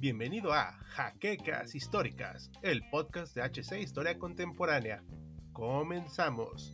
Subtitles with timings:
[0.00, 5.04] Bienvenido a Jaquecas Históricas, el podcast de HC Historia Contemporánea.
[5.52, 6.72] Comenzamos.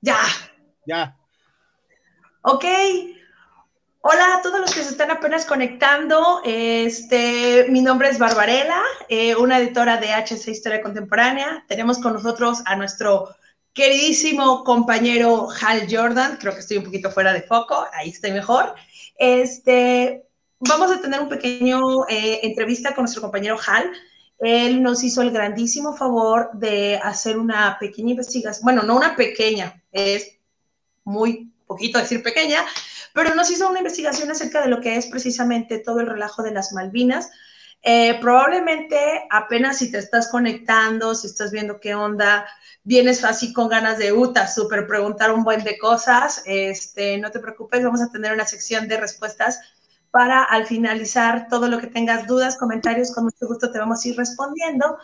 [0.00, 0.18] Ya.
[0.84, 1.16] Ya.
[2.42, 2.64] Ok.
[4.04, 6.40] Hola a todos los que se están apenas conectando.
[6.44, 11.64] Este, mi nombre es Barbarela, eh, una editora de HC Historia Contemporánea.
[11.68, 13.28] Tenemos con nosotros a nuestro
[13.72, 16.36] queridísimo compañero Hal Jordan.
[16.40, 17.86] Creo que estoy un poquito fuera de foco.
[17.92, 18.74] Ahí estoy mejor.
[19.16, 20.26] Este,
[20.58, 23.88] vamos a tener un pequeño eh, entrevista con nuestro compañero Hal.
[24.40, 28.64] Él nos hizo el grandísimo favor de hacer una pequeña investigación.
[28.64, 30.40] Bueno, no una pequeña, es
[31.04, 32.66] muy poquito decir pequeña,
[33.14, 36.52] pero nos hizo una investigación acerca de lo que es precisamente todo el relajo de
[36.52, 37.30] las Malvinas.
[37.82, 38.96] Eh, probablemente
[39.30, 42.46] apenas si te estás conectando, si estás viendo qué onda,
[42.84, 47.40] vienes así con ganas de UTA, súper preguntar un buen de cosas, este, no te
[47.40, 49.60] preocupes, vamos a tener una sección de respuestas
[50.12, 54.08] para al finalizar todo lo que tengas dudas, comentarios, con mucho gusto te vamos a
[54.08, 54.98] ir respondiendo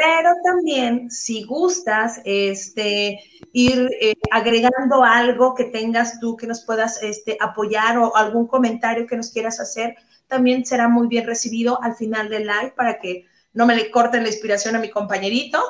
[0.00, 3.20] pero también si gustas este,
[3.52, 9.06] ir eh, agregando algo que tengas tú que nos puedas este, apoyar o algún comentario
[9.06, 13.26] que nos quieras hacer, también será muy bien recibido al final del live para que
[13.52, 15.62] no me le corten la inspiración a mi compañerito.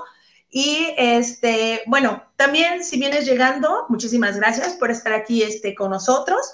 [0.48, 6.52] Y este, bueno, también si vienes llegando, muchísimas gracias por estar aquí este, con nosotros.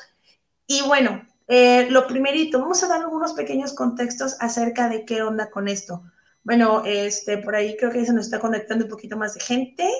[0.66, 5.50] Y bueno, eh, lo primerito, vamos a dar algunos pequeños contextos acerca de qué onda
[5.50, 6.02] con esto.
[6.46, 9.90] Bueno, este, por ahí creo que se nos está conectando un poquito más de gente.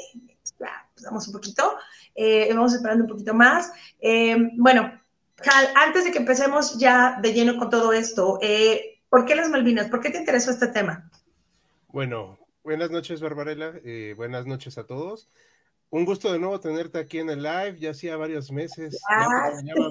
[0.61, 1.77] Ya, pues vamos un poquito.
[2.15, 3.73] Eh, vamos esperando un poquito más.
[3.99, 4.93] Eh, bueno,
[5.75, 9.89] antes de que empecemos ya de lleno con todo esto, eh, ¿por qué las Malvinas?
[9.89, 11.11] ¿Por qué te interesó este tema?
[11.89, 13.73] Bueno, buenas noches, Barbarella.
[14.15, 15.29] buenas noches a todos.
[15.91, 17.81] Un gusto de nuevo tenerte aquí en el live.
[17.81, 19.01] Ya hacía varios meses.
[19.11, 19.27] Ya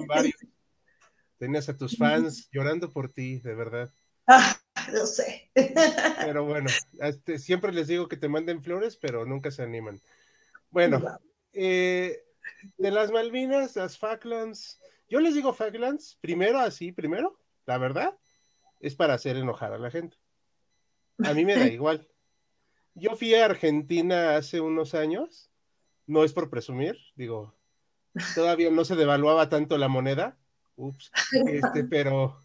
[0.08, 0.34] varios.
[1.38, 3.92] Tenías a tus fans llorando por ti, de verdad.
[4.26, 4.56] Ah,
[4.92, 5.50] lo sé.
[5.54, 6.68] Pero bueno,
[7.00, 10.00] este, siempre les digo que te manden flores, pero nunca se animan.
[10.70, 11.02] Bueno,
[11.52, 12.24] eh,
[12.76, 18.18] de las Malvinas, las Falklands, yo les digo Falklands, primero así, primero, la verdad,
[18.80, 20.16] es para hacer enojar a la gente.
[21.24, 22.08] A mí me da igual.
[22.94, 25.50] Yo fui a Argentina hace unos años,
[26.06, 27.54] no es por presumir, digo,
[28.34, 30.38] todavía no se devaluaba tanto la moneda,
[30.76, 31.10] ups,
[31.46, 32.40] este, pero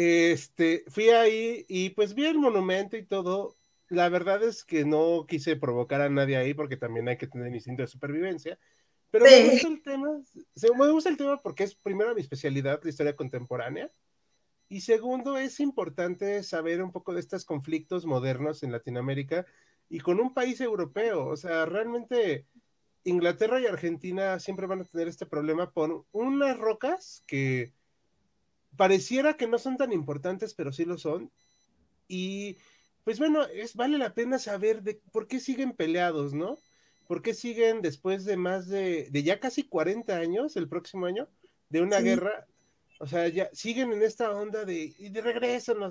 [0.00, 3.56] este, fui ahí y pues vi el monumento y todo.
[3.88, 7.52] La verdad es que no quise provocar a nadie ahí porque también hay que tener
[7.52, 8.60] instinto de supervivencia.
[9.10, 10.20] Pero me gusta el tema,
[10.78, 13.90] me gusta el tema porque es primero mi especialidad, la historia contemporánea.
[14.68, 19.46] Y segundo, es importante saber un poco de estos conflictos modernos en Latinoamérica
[19.88, 21.26] y con un país europeo.
[21.26, 22.46] O sea, realmente
[23.02, 27.72] Inglaterra y Argentina siempre van a tener este problema por unas rocas que
[28.78, 31.30] pareciera que no son tan importantes, pero sí lo son.
[32.08, 32.56] Y
[33.04, 36.58] pues bueno, es, vale la pena saber de por qué siguen peleados, ¿no?
[37.06, 41.28] ¿Por qué siguen después de más de, de ya casi 40 años, el próximo año,
[41.68, 42.46] de una guerra?
[43.00, 45.22] O sea, ya siguen en esta onda de, y de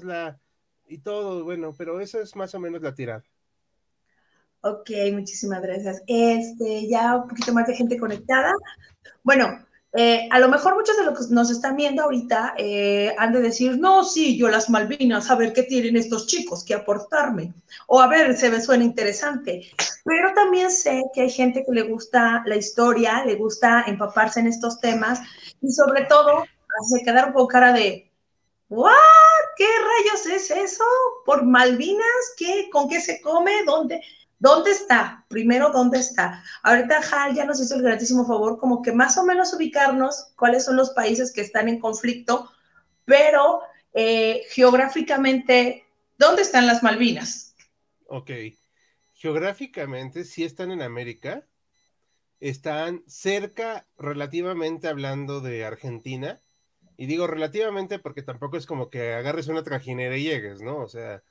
[0.04, 0.40] la
[0.88, 3.24] y todo, bueno, pero eso es más o menos la tirada.
[4.62, 6.02] Ok, muchísimas gracias.
[6.08, 8.54] Este, ya un poquito más de gente conectada.
[9.24, 13.31] Bueno, eh, a lo mejor muchos de los que nos están viendo ahorita eh, han
[13.31, 17.53] de decir, no, sí, yo las Malvinas, a ver qué tienen estos chicos que aportarme,
[17.88, 19.72] o a ver, se me suena interesante.
[20.03, 24.48] Pero también sé que hay gente que le gusta la historia, le gusta empaparse en
[24.48, 25.20] estos temas
[25.62, 26.44] y sobre todo
[26.90, 28.12] se quedaron con cara de.
[29.58, 30.84] ¿Qué rayos es eso?
[31.25, 32.36] ¿Por Malvinas?
[32.38, 32.69] ¿Qué?
[32.72, 33.64] ¿Con qué se come?
[33.66, 34.02] ¿Dónde?
[34.40, 35.25] ¿Dónde está?
[35.30, 36.44] Primero, ¿dónde está?
[36.62, 40.66] Ahorita Hal ya nos hizo el gratísimo favor como que más o menos ubicarnos cuáles
[40.66, 42.52] son los países que están en conflicto,
[43.06, 43.62] pero
[43.94, 45.86] eh, geográficamente,
[46.18, 47.56] ¿dónde están las Malvinas?
[48.08, 48.30] Ok,
[49.14, 51.48] geográficamente sí están en América,
[52.39, 56.42] están cerca relativamente hablando de Argentina,
[56.95, 60.78] y digo relativamente porque tampoco es como que agarres una trajinera y llegues, ¿no?
[60.78, 61.24] O sea,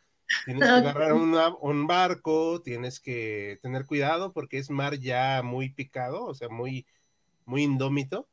[0.44, 6.24] Tienes que agarrar un barco, tienes que tener cuidado porque es mar ya muy picado,
[6.24, 6.86] o sea, muy,
[7.44, 8.28] muy indómito.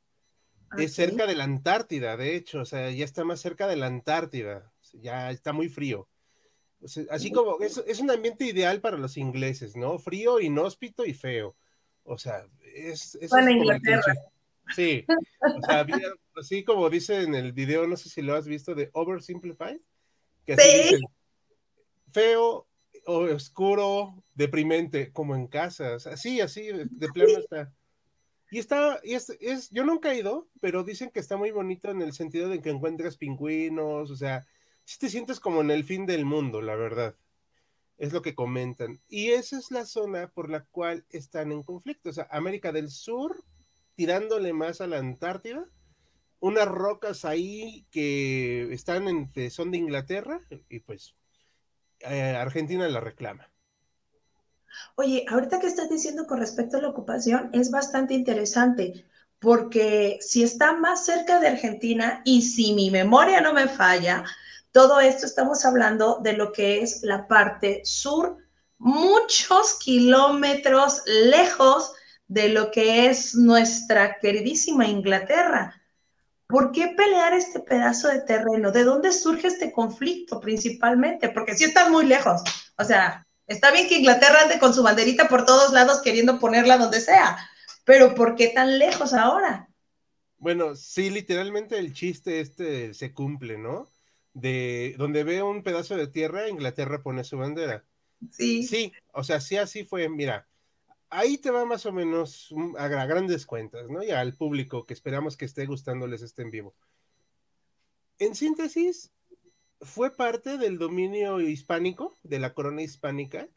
[0.78, 3.86] Es cerca de la Antártida, de hecho, o sea, ya está más cerca de la
[3.86, 6.08] Antártida, ya está muy frío.
[7.12, 10.00] así como es, es, un ambiente ideal para los ingleses, ¿no?
[10.00, 11.56] Frío, inhóspito y feo.
[12.04, 13.16] O sea, es...
[13.22, 14.14] es Inglaterra.
[14.76, 15.86] Sí, o sea,
[16.38, 19.80] así como dice en el video, no sé si lo has visto, de Oversimplified,
[20.46, 21.00] que así
[22.14, 22.68] feo,
[23.06, 25.96] oscuro, deprimente, como en casa.
[25.96, 27.74] Así, así, de plano está.
[28.52, 31.90] Y está, y es, es, yo nunca he ido, pero dicen que está muy bonito
[31.90, 34.46] en el sentido de que encuentras pingüinos, o sea,
[34.86, 37.16] si te sientes como en el fin del mundo, la verdad.
[37.98, 39.02] Es lo que comentan.
[39.08, 42.10] Y esa es la zona por la cual están en conflicto.
[42.10, 43.44] O sea, América del Sur,
[43.96, 45.66] tirándole más a la Antártida,
[46.40, 51.16] unas rocas ahí que están en, son de Inglaterra, y pues
[52.04, 53.50] eh, Argentina la reclama.
[54.96, 59.06] Oye, ahorita que estás diciendo con respecto a la ocupación, es bastante interesante,
[59.40, 64.24] porque si está más cerca de Argentina y si mi memoria no me falla,
[64.72, 68.38] todo esto estamos hablando de lo que es la parte sur,
[68.80, 71.94] muchos kilómetros lejos
[72.28, 75.83] de lo que es nuestra queridísima Inglaterra.
[76.54, 78.72] ¿Por qué pelear este pedazo de terreno?
[78.72, 81.30] ¿De dónde surge este conflicto principalmente?
[81.30, 82.44] Porque sí están muy lejos.
[82.78, 86.78] O sea, está bien que Inglaterra ande con su banderita por todos lados queriendo ponerla
[86.78, 87.40] donde sea,
[87.86, 89.68] pero ¿por qué tan lejos ahora?
[90.38, 93.90] Bueno, sí, literalmente el chiste este se cumple, ¿no?
[94.34, 97.84] De donde ve un pedazo de tierra, Inglaterra pone su bandera.
[98.32, 98.62] Sí.
[98.62, 100.08] Sí, o sea, sí así fue.
[100.08, 100.48] Mira,
[101.14, 104.04] ahí te va más o menos a, grandes cuentas, ¿no?
[104.04, 106.76] Y al público que esperamos que esté gustándoles este en vivo.
[108.20, 109.12] En síntesis,
[109.82, 113.48] fue parte del dominio hispánico, de la corona hispánica,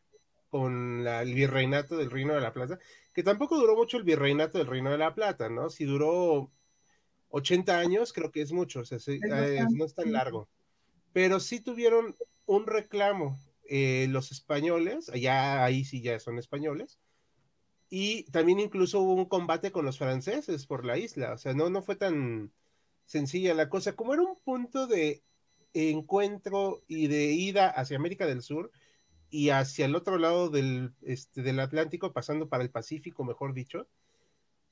[0.48, 2.78] con el virreinato del Reino de la Plata,
[3.12, 5.70] que tampoco duró mucho el virreinato del Reino de la Plata, ¿no?
[5.70, 6.52] Si duró
[7.30, 8.98] 80 años, creo que es mucho, o sea,
[9.70, 10.48] no es tan largo.
[11.12, 12.14] Pero sí tuvieron
[12.44, 13.38] un reclamo
[13.68, 16.98] eh, los españoles, allá ahí sí ya son españoles,
[17.88, 21.70] y también incluso hubo un combate con los franceses por la isla, o sea, no,
[21.70, 22.52] no fue tan
[23.04, 25.22] sencilla la cosa, como era un punto de
[25.72, 28.72] encuentro y de ida hacia América del Sur
[29.30, 33.88] y hacia el otro lado del, este, del Atlántico, pasando para el Pacífico, mejor dicho,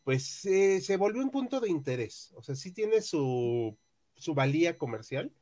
[0.03, 3.79] pues se volvió un punto de interés, o sea, sí tiene su,
[4.17, 5.33] su valía comercial.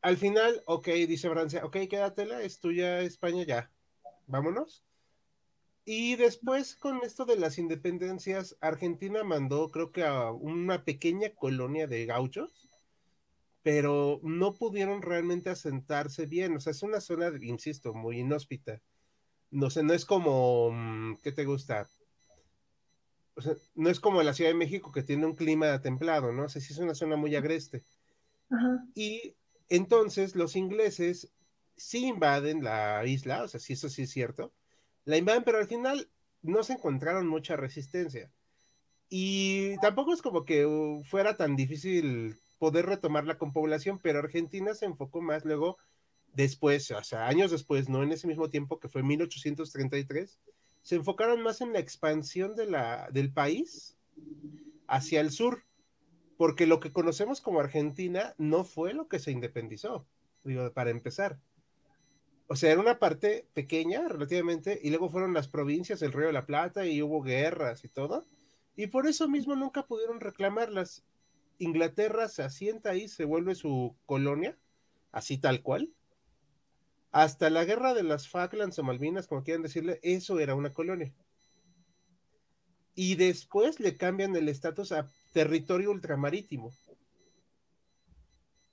[0.00, 3.72] Al final, ok, dice Francia, ok, quédatela, es tuya España, ya,
[4.26, 4.87] vámonos
[5.90, 11.86] y después con esto de las independencias, Argentina mandó creo que a una pequeña colonia
[11.86, 12.68] de gauchos,
[13.62, 16.54] pero no pudieron realmente asentarse bien.
[16.54, 18.82] O sea, es una zona, insisto, muy inhóspita.
[19.50, 21.88] No sé, no es como, mm, ¿qué te gusta?
[23.34, 26.44] O sea, no es como la Ciudad de México que tiene un clima templado, ¿no?
[26.44, 27.82] O sea, sí es una zona muy agreste.
[28.94, 29.36] Y
[29.70, 31.32] entonces los ingleses
[31.76, 34.52] sí invaden la isla, o sea, sí, eso sí es cierto,
[35.08, 36.10] la invaden, pero al final
[36.42, 38.30] no se encontraron mucha resistencia.
[39.08, 44.74] Y tampoco es como que uh, fuera tan difícil poder retomarla con población, pero Argentina
[44.74, 45.78] se enfocó más luego,
[46.34, 50.38] después, o sea, años después, no en ese mismo tiempo que fue 1833,
[50.82, 53.96] se enfocaron más en la expansión de la, del país
[54.88, 55.64] hacia el sur,
[56.36, 60.06] porque lo que conocemos como Argentina no fue lo que se independizó,
[60.44, 61.38] digo, para empezar
[62.48, 66.32] o sea, era una parte pequeña relativamente, y luego fueron las provincias del Río de
[66.32, 68.26] la Plata y hubo guerras y todo,
[68.74, 71.04] y por eso mismo nunca pudieron reclamarlas.
[71.58, 74.56] Inglaterra se asienta ahí, se vuelve su colonia,
[75.12, 75.92] así tal cual.
[77.10, 81.12] Hasta la guerra de las Falklands o Malvinas, como quieran decirle, eso era una colonia.
[82.94, 86.72] Y después le cambian el estatus a territorio ultramarítimo.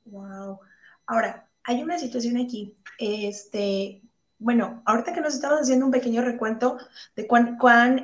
[0.05, 0.59] Wow.
[1.07, 2.75] Ahora, hay una situación aquí.
[2.97, 4.01] Este,
[4.37, 6.77] bueno, ahorita que nos estamos haciendo un pequeño recuento
[7.15, 7.27] de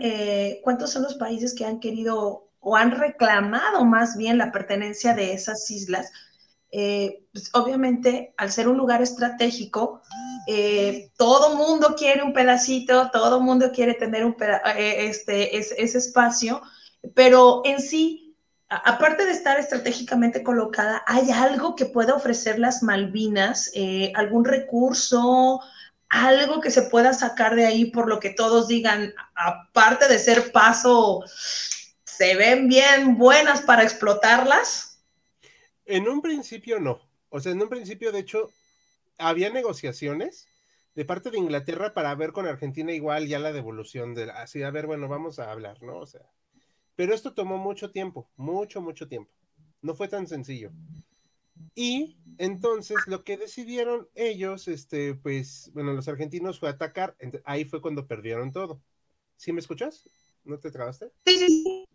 [0.01, 5.13] eh, cuántos son los países que han querido o han reclamado más bien la pertenencia
[5.13, 6.11] de esas islas,
[6.71, 10.01] eh, pues obviamente al ser un lugar estratégico,
[10.47, 14.35] eh, todo mundo quiere un pedacito, todo mundo quiere tener un
[14.77, 16.61] este, ese espacio,
[17.15, 18.20] pero en sí
[18.71, 23.69] aparte de estar estratégicamente colocada, ¿hay algo que pueda ofrecer las Malvinas?
[23.73, 25.59] Eh, ¿Algún recurso?
[26.07, 30.53] ¿Algo que se pueda sacar de ahí por lo que todos digan, aparte de ser
[30.53, 31.23] paso,
[32.05, 35.03] se ven bien buenas para explotarlas?
[35.85, 37.01] En un principio no.
[37.29, 38.51] O sea, en un principio, de hecho,
[39.17, 40.47] había negociaciones
[40.95, 44.71] de parte de Inglaterra para ver con Argentina igual ya la devolución de así, a
[44.71, 45.97] ver, bueno, vamos a hablar, ¿no?
[45.97, 46.21] O sea,
[46.95, 49.31] pero esto tomó mucho tiempo, mucho, mucho tiempo.
[49.81, 50.71] No fue tan sencillo.
[51.75, 57.15] Y entonces lo que decidieron ellos, este, pues, bueno, los argentinos fue atacar.
[57.45, 58.81] Ahí fue cuando perdieron todo.
[59.37, 60.09] ¿Sí me escuchas?
[60.43, 61.11] ¿No te trabaste?
[61.25, 61.85] Sí, sí, sí.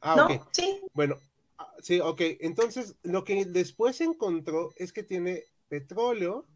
[0.00, 0.48] Ah, ok.
[0.52, 0.80] Sí.
[0.92, 1.16] Bueno,
[1.58, 2.20] ah, sí, ok.
[2.40, 6.46] Entonces, lo que después encontró es que tiene petróleo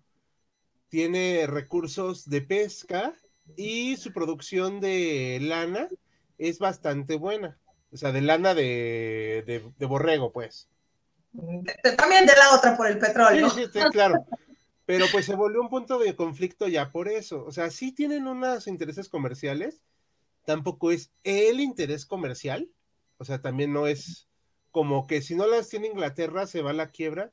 [0.89, 3.15] tiene recursos de pesca
[3.57, 5.89] y su producción de lana
[6.39, 7.59] es bastante buena.
[7.93, 10.69] O sea, de lana de, de, borrego, pues.
[11.97, 13.49] También de la otra por el petróleo.
[13.51, 14.25] Sí, sí, claro.
[14.85, 17.45] Pero pues se volvió un punto de conflicto ya por eso.
[17.45, 19.83] O sea, sí tienen unos intereses comerciales,
[20.45, 22.71] tampoco es el interés comercial.
[23.19, 24.29] O sea, también no es
[24.71, 27.33] como que si no las tiene Inglaterra se va a la quiebra,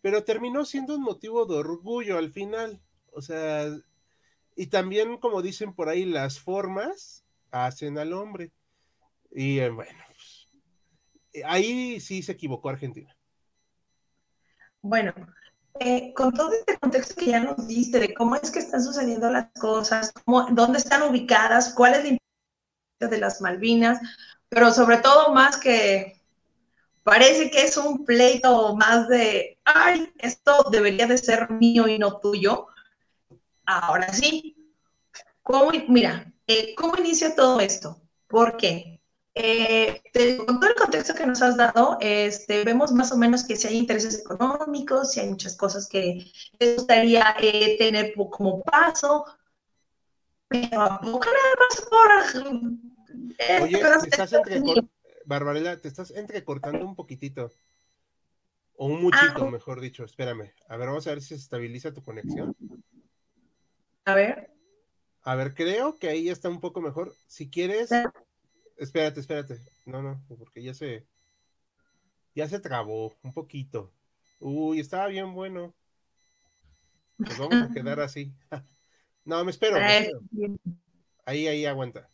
[0.00, 2.80] pero terminó siendo un motivo de orgullo al final.
[3.12, 3.66] O sea,
[4.54, 7.25] y también como dicen por ahí, las formas
[7.64, 8.52] hacen al hombre.
[9.30, 10.48] Y eh, bueno, pues,
[11.44, 13.16] ahí sí se equivocó Argentina.
[14.82, 15.12] Bueno,
[15.80, 19.28] eh, con todo este contexto que ya nos diste de cómo es que están sucediendo
[19.30, 20.12] las cosas,
[20.52, 24.00] dónde están ubicadas, cuál es la importancia de las Malvinas,
[24.48, 26.22] pero sobre todo más que
[27.02, 32.20] parece que es un pleito más de, ay, esto debería de ser mío y no
[32.20, 32.68] tuyo.
[33.66, 34.56] Ahora sí,
[35.42, 38.00] ¿cómo, mira, eh, ¿cómo inicia todo esto?
[38.26, 39.00] ¿Por qué?
[39.34, 40.02] Eh,
[40.46, 43.68] con todo el contexto que nos has dado, este, vemos más o menos que si
[43.68, 46.24] hay intereses económicos, si hay muchas cosas que
[46.58, 49.26] les gustaría eh, tener como paso,
[50.48, 52.66] pero a poco nada más por...
[53.62, 54.32] Oye, te estás.
[55.26, 57.52] Barbarella, te estás entrecortando un poquitito.
[58.76, 60.04] O un muchito, ah, mejor dicho.
[60.04, 60.52] Espérame.
[60.68, 62.56] A ver, vamos a ver si se estabiliza tu conexión.
[64.04, 64.55] A ver.
[65.26, 67.12] A ver, creo que ahí ya está un poco mejor.
[67.26, 67.90] Si quieres,
[68.76, 69.58] Espérate, espérate.
[69.86, 71.06] No, no, porque ya se.
[72.34, 73.92] Ya se trabó un poquito.
[74.38, 75.74] Uy, estaba bien bueno.
[77.16, 78.32] Pues vamos a quedar así.
[79.24, 79.78] No, me espero.
[81.24, 82.08] Ahí, ahí, aguanta.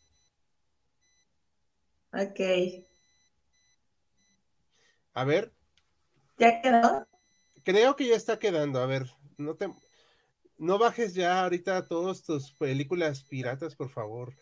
[2.14, 2.40] Ok.
[5.12, 5.52] A ver.
[6.38, 7.06] ¿Ya quedó?
[7.64, 8.80] Creo que ya está quedando.
[8.80, 9.68] A ver, no te.
[10.62, 14.32] No bajes ya ahorita todas tus películas piratas, por favor.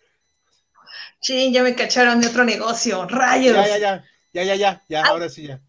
[1.19, 3.57] Sí, ya me cacharon de otro negocio, rayos.
[3.57, 5.09] Ya, ya, ya, ya, ya, ya, ya, ah.
[5.09, 5.63] ahora sí ya.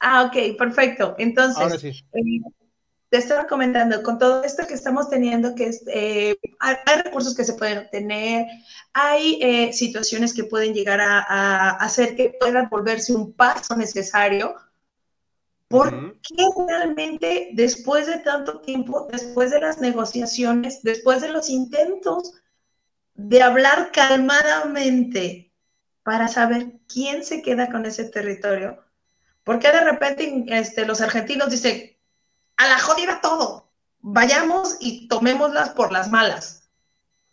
[0.00, 1.14] Ah, ok, perfecto.
[1.16, 2.22] Entonces, eh,
[3.08, 7.44] te estaba comentando, con todo esto que estamos teniendo, que es, eh, hay, recursos que
[7.44, 8.46] se pueden obtener,
[8.92, 14.56] hay eh, situaciones que pueden llegar a, hacer que pueda volverse un paso necesario.
[15.74, 22.34] ¿Por qué realmente después de tanto tiempo, después de las negociaciones, después de los intentos
[23.14, 25.52] de hablar calmadamente
[26.04, 28.84] para saber quién se queda con ese territorio.
[29.42, 31.96] Porque de repente este, los argentinos dicen,
[32.56, 36.68] a la jodida todo, vayamos y tomémoslas por las malas.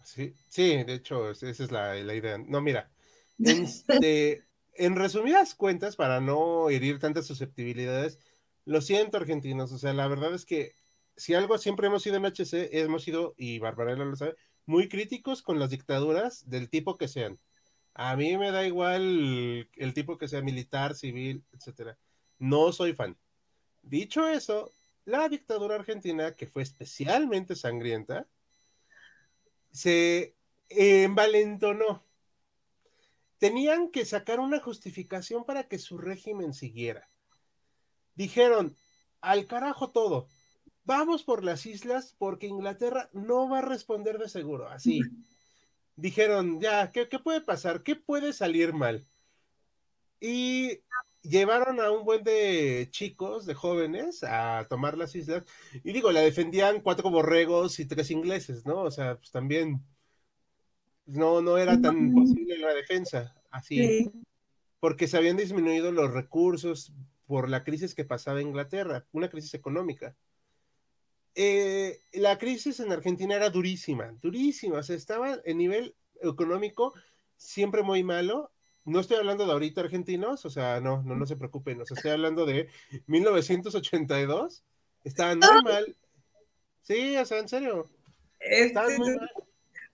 [0.03, 2.37] Sí, sí, de hecho, esa es la, idea.
[2.37, 2.89] No, mira,
[3.39, 8.19] este, en resumidas cuentas, para no herir tantas susceptibilidades,
[8.65, 10.75] lo siento, argentinos, o sea, la verdad es que
[11.15, 15.41] si algo siempre hemos sido en HC, hemos sido, y Barbarella lo sabe, muy críticos
[15.41, 17.39] con las dictaduras del tipo que sean.
[17.93, 21.97] A mí me da igual el tipo que sea militar, civil, etcétera.
[22.39, 23.17] No soy fan.
[23.83, 24.71] Dicho eso,
[25.05, 28.27] la dictadura argentina, que fue especialmente sangrienta,
[29.71, 30.35] se
[30.69, 32.03] envalentonó.
[33.37, 37.10] Tenían que sacar una justificación para que su régimen siguiera.
[38.15, 38.75] Dijeron,
[39.21, 40.27] al carajo todo
[40.83, 45.01] vamos por las islas porque Inglaterra no va a responder de seguro, así.
[45.95, 47.83] Dijeron, ya, ¿qué, puede pasar?
[47.83, 49.05] ¿Qué puede salir mal?
[50.19, 50.79] Y
[51.21, 55.43] llevaron a un buen de chicos, de jóvenes, a tomar las islas.
[55.83, 58.81] Y digo, la defendían cuatro borregos y tres ingleses, ¿no?
[58.81, 59.83] O sea, pues también
[61.05, 64.11] no, no era tan posible la defensa, así.
[64.79, 66.93] Porque se habían disminuido los recursos
[67.31, 70.17] por la crisis que pasaba Inglaterra, una crisis económica.
[71.33, 76.93] Eh, la crisis en Argentina era durísima, durísima, o sea, estaba en nivel económico
[77.37, 78.51] siempre muy malo.
[78.83, 81.95] No estoy hablando de ahorita argentinos, o sea, no, no, no se preocupen, o sea,
[81.95, 82.67] estoy hablando de
[83.07, 84.65] 1982,
[85.05, 85.95] estaban muy mal.
[86.81, 87.85] Sí, o sea, en serio.
[88.41, 89.31] Este, muy mal.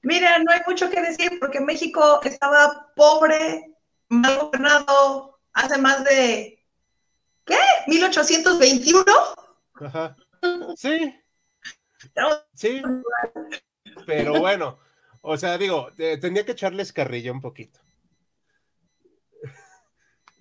[0.02, 3.76] Mira, no hay mucho que decir porque México estaba pobre,
[4.10, 6.57] mal gobernado hace más de,
[7.48, 7.58] ¿qué?
[7.88, 9.04] ¿1821?
[9.82, 10.16] Ajá.
[10.76, 11.14] Sí,
[12.54, 12.82] Sí,
[14.06, 14.80] pero bueno,
[15.22, 17.80] o sea, digo, tenía que echarles carrilla un poquito.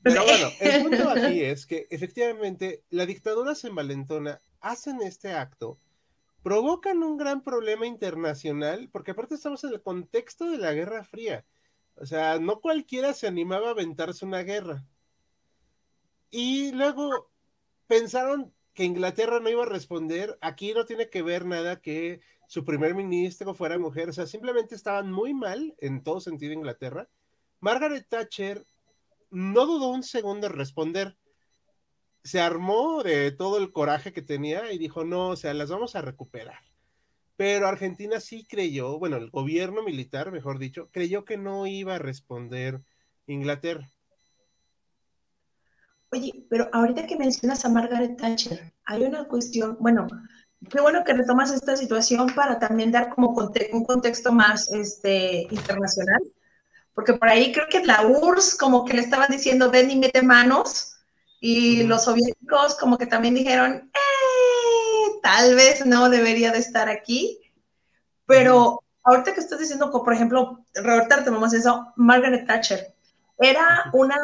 [0.03, 5.81] Pero bueno, el punto aquí es que efectivamente la dictadura se envalentona, hacen este acto,
[6.43, 11.45] provocan un gran problema internacional, porque aparte estamos en el contexto de la Guerra Fría.
[11.97, 14.85] O sea, no cualquiera se animaba a aventarse una guerra.
[16.30, 17.30] Y luego
[17.87, 22.64] pensaron que Inglaterra no iba a responder, aquí no tiene que ver nada que su
[22.64, 27.09] primer ministro fuera mujer, o sea, simplemente estaban muy mal en todo sentido Inglaterra.
[27.61, 28.64] Margaret Thatcher
[29.30, 31.16] no dudó un segundo en responder.
[32.23, 35.97] Se armó de todo el coraje que tenía y dijo, no, o sea, las vamos
[35.97, 36.61] a recuperar.
[37.37, 41.99] Pero Argentina sí creyó, bueno, el gobierno militar, mejor dicho, creyó que no iba a
[41.99, 42.83] responder
[43.26, 43.90] Inglaterra.
[46.13, 50.07] Oye, pero ahorita que mencionas a Margaret Thatcher, hay una cuestión, bueno,
[50.71, 53.35] qué bueno que retomas esta situación para también dar como
[53.73, 56.23] un contexto más este, internacional,
[56.95, 60.23] porque por ahí creo que la URSS como que le estaban diciendo ven y mete
[60.23, 60.97] manos,
[61.41, 67.39] y los soviéticos como que también dijeron, eh, tal vez no debería de estar aquí,
[68.27, 72.96] pero ahorita que estás diciendo, por ejemplo, ahorita tomamos eso, Margaret Thatcher,
[73.38, 74.16] era una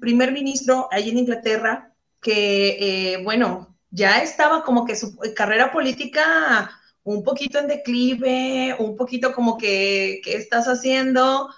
[0.00, 6.70] primer ministro allí en Inglaterra que, eh, bueno, ya estaba como que su carrera política
[7.02, 11.48] un poquito en declive, un poquito como que, ¿qué estás haciendo?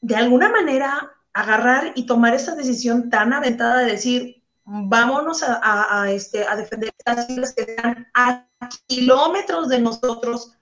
[0.00, 6.46] De alguna manera, agarrar y tomar esa decisión tan aventada de decir, vámonos a, este,
[6.46, 8.46] a defender estas islas que están a
[8.86, 10.52] kilómetros de nosotros,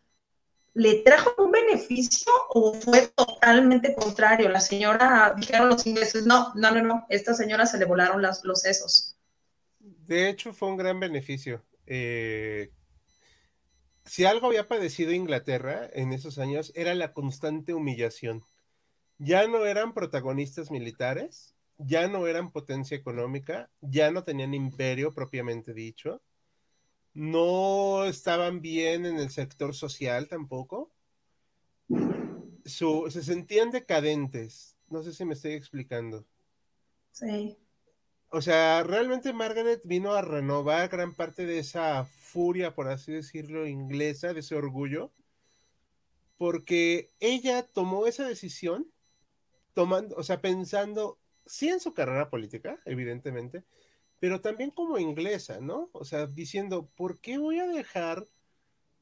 [0.75, 4.49] ¿le trajo un beneficio o fue totalmente contrario?
[4.49, 8.61] La señora, dijeron los ingleses, no, no, no, no, esta señora se le volaron los
[8.61, 9.17] sesos.
[9.79, 11.65] De hecho, fue un gran beneficio.
[11.87, 12.71] Eh,
[14.05, 18.43] si algo había padecido Inglaterra en esos años era la constante humillación.
[19.19, 25.73] Ya no eran protagonistas militares, ya no eran potencia económica, ya no tenían imperio propiamente
[25.73, 26.23] dicho
[27.15, 30.91] no estaban bien en el sector social tampoco.
[32.65, 34.77] se sentían decadentes.
[34.89, 36.25] No sé si me estoy explicando.
[37.13, 37.57] Sí.
[38.35, 43.67] O sea, realmente Margaret vino a renovar gran parte de esa furia, por así decirlo,
[43.67, 45.13] inglesa, de ese orgullo,
[46.39, 48.91] porque ella tomó esa decisión,
[49.75, 53.65] tomando, o sea, pensando, sí en su carrera política, evidentemente,
[54.23, 55.91] pero también como inglesa, ¿no?
[55.93, 58.29] O sea, diciendo, ¿por qué voy a dejar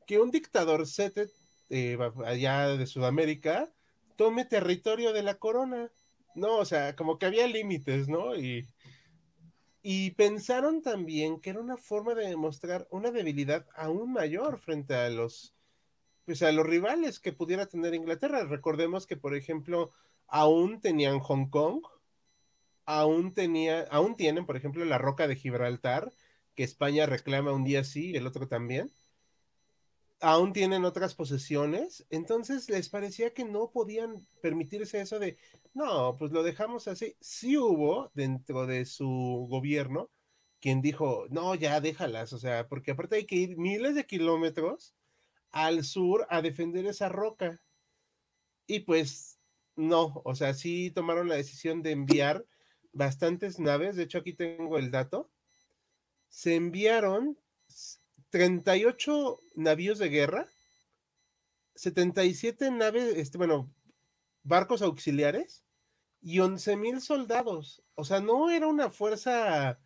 [0.06, 1.28] que un dictador sete
[1.68, 3.70] eh, allá de Sudamérica
[4.16, 5.92] tome territorio de la corona?
[6.34, 8.34] No, o sea, como que había límites, ¿no?
[8.34, 8.66] Y,
[9.82, 15.10] y pensaron también que era una forma de demostrar una debilidad aún mayor frente a
[15.10, 15.54] los,
[16.24, 18.44] pues a los rivales que pudiera tener Inglaterra.
[18.44, 19.90] Recordemos que, por ejemplo,
[20.28, 21.82] aún tenían Hong Kong,
[22.90, 26.12] aún tenía, aún tienen, por ejemplo, la roca de Gibraltar,
[26.56, 28.90] que España reclama un día sí y el otro también.
[30.20, 35.38] Aún tienen otras posesiones, entonces les parecía que no podían permitirse eso de,
[35.72, 37.16] no, pues lo dejamos así.
[37.20, 40.10] Sí hubo dentro de su gobierno
[40.60, 44.94] quien dijo, no, ya déjalas, o sea, porque aparte hay que ir miles de kilómetros
[45.52, 47.62] al sur a defender esa roca.
[48.66, 49.38] Y pues
[49.76, 52.44] no, o sea, sí tomaron la decisión de enviar
[52.92, 55.30] bastantes naves, de hecho aquí tengo el dato,
[56.28, 57.38] se enviaron
[58.30, 60.46] 38 navíos de guerra,
[61.74, 63.72] 77 naves, este, bueno,
[64.42, 65.64] barcos auxiliares
[66.20, 67.82] y 11 mil soldados.
[67.94, 69.80] O sea, no era una fuerza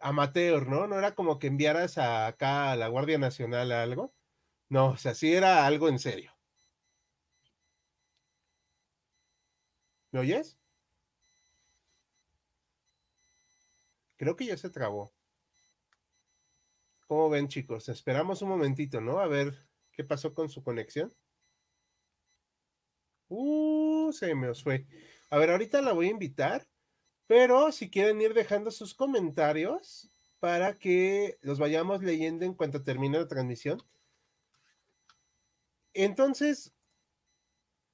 [0.00, 0.86] amateur, ¿no?
[0.86, 4.14] No era como que enviaras acá a la Guardia Nacional a algo.
[4.68, 6.32] No, o sea, sí era algo en serio.
[10.12, 10.58] ¿Me oyes?
[14.16, 15.14] Creo que ya se trabó.
[17.06, 17.88] ¿Cómo ven, chicos?
[17.88, 19.20] Esperamos un momentito, ¿no?
[19.20, 21.14] A ver qué pasó con su conexión.
[23.28, 24.86] Uh, se me os fue.
[25.30, 26.66] A ver, ahorita la voy a invitar,
[27.26, 33.18] pero si quieren ir dejando sus comentarios para que los vayamos leyendo en cuanto termine
[33.18, 33.82] la transmisión.
[35.94, 36.74] Entonces,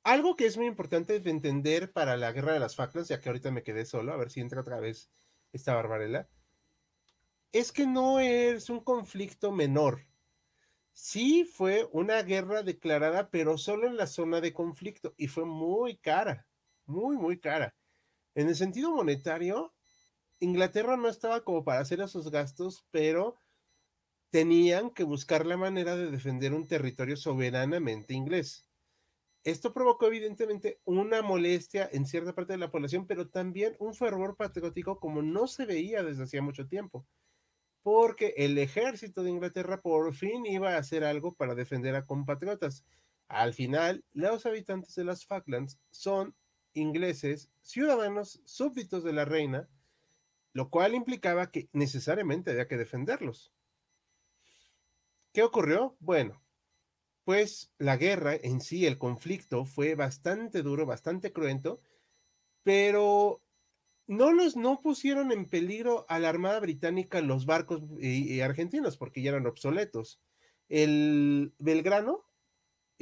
[0.03, 3.29] algo que es muy importante de entender para la guerra de las Falklands, ya que
[3.29, 5.11] ahorita me quedé solo, a ver si entra otra vez
[5.53, 6.29] esta Barbarella,
[7.53, 10.07] es que no es un conflicto menor.
[10.93, 15.97] Sí fue una guerra declarada, pero solo en la zona de conflicto y fue muy
[15.99, 16.47] cara,
[16.87, 17.75] muy, muy cara.
[18.35, 19.75] En el sentido monetario,
[20.41, 23.37] Inglaterra no estaba como para hacer esos gastos, pero
[24.31, 28.67] tenían que buscar la manera de defender un territorio soberanamente inglés.
[29.45, 34.37] Esto provocó evidentemente una molestia en cierta parte de la población, pero también un fervor
[34.37, 37.07] patriótico como no se veía desde hacía mucho tiempo,
[37.83, 42.85] porque el ejército de Inglaterra por fin iba a hacer algo para defender a compatriotas.
[43.27, 46.37] Al final, los habitantes de las Falklands son
[46.75, 49.69] ingleses, ciudadanos súbditos de la reina,
[50.53, 53.53] lo cual implicaba que necesariamente había que defenderlos.
[55.33, 55.97] ¿Qué ocurrió?
[55.99, 56.42] Bueno,
[57.25, 61.81] pues la guerra en sí, el conflicto fue bastante duro, bastante cruento,
[62.63, 63.43] pero
[64.07, 67.83] no los no pusieron en peligro a la Armada Británica los barcos
[68.43, 70.21] argentinos porque ya eran obsoletos.
[70.69, 72.25] El Belgrano,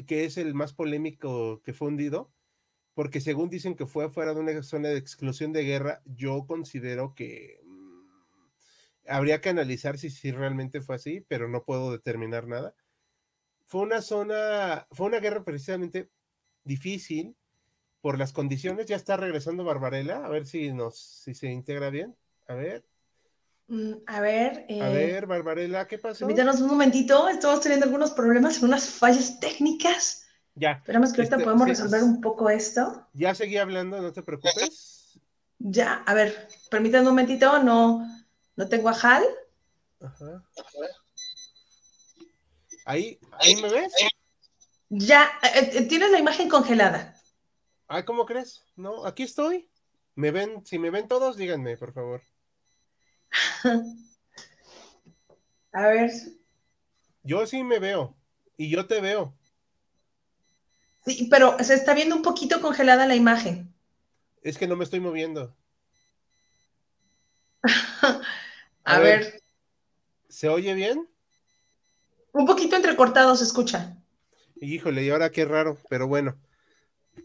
[0.07, 2.33] que es el más polémico que fue hundido,
[2.95, 7.15] porque según dicen que fue fuera de una zona de exclusión de guerra, yo considero
[7.15, 12.75] que mm, habría que analizar si, si realmente fue así, pero no puedo determinar nada.
[13.71, 16.11] Fue una zona, fue una guerra precisamente
[16.65, 17.37] difícil,
[18.01, 18.87] por las condiciones.
[18.87, 22.17] Ya está regresando Barbarella, a ver si nos, si se integra bien.
[22.49, 22.85] A ver.
[23.69, 24.67] Mm, a ver.
[24.69, 26.27] a eh, ver, Barbarella, ¿qué pasó?
[26.27, 30.27] Permítanos un momentito, estamos teniendo algunos problemas, unas fallas técnicas.
[30.57, 30.73] Ya.
[30.73, 33.07] Esperamos que ahorita este, podamos resolver un poco esto.
[33.13, 35.21] Ya seguí hablando, no te preocupes.
[35.61, 38.05] Ya, a ver, permítanme un momentito, no,
[38.57, 39.23] no tengo a Hal.
[40.01, 40.45] Ajá.
[42.85, 43.93] Ahí, ahí me ves.
[44.89, 47.15] Ya, eh, eh, tienes la imagen congelada.
[47.87, 48.65] Ay, ¿cómo crees?
[48.77, 49.71] No, aquí estoy.
[50.15, 50.65] ¿Me ven?
[50.67, 52.23] Si me ven todos, díganme, por favor.
[55.73, 56.11] A ver.
[57.23, 58.17] Yo sí me veo.
[58.57, 59.35] Y yo te veo.
[61.07, 63.73] Sí, pero se está viendo un poquito congelada la imagen.
[64.43, 65.57] Es que no me estoy moviendo.
[68.85, 69.43] A, ver.
[70.29, 71.09] ¿Se oye bien?
[72.33, 73.97] Un poquito entrecortado se escucha.
[74.61, 76.37] Híjole, y ahora qué raro, pero bueno.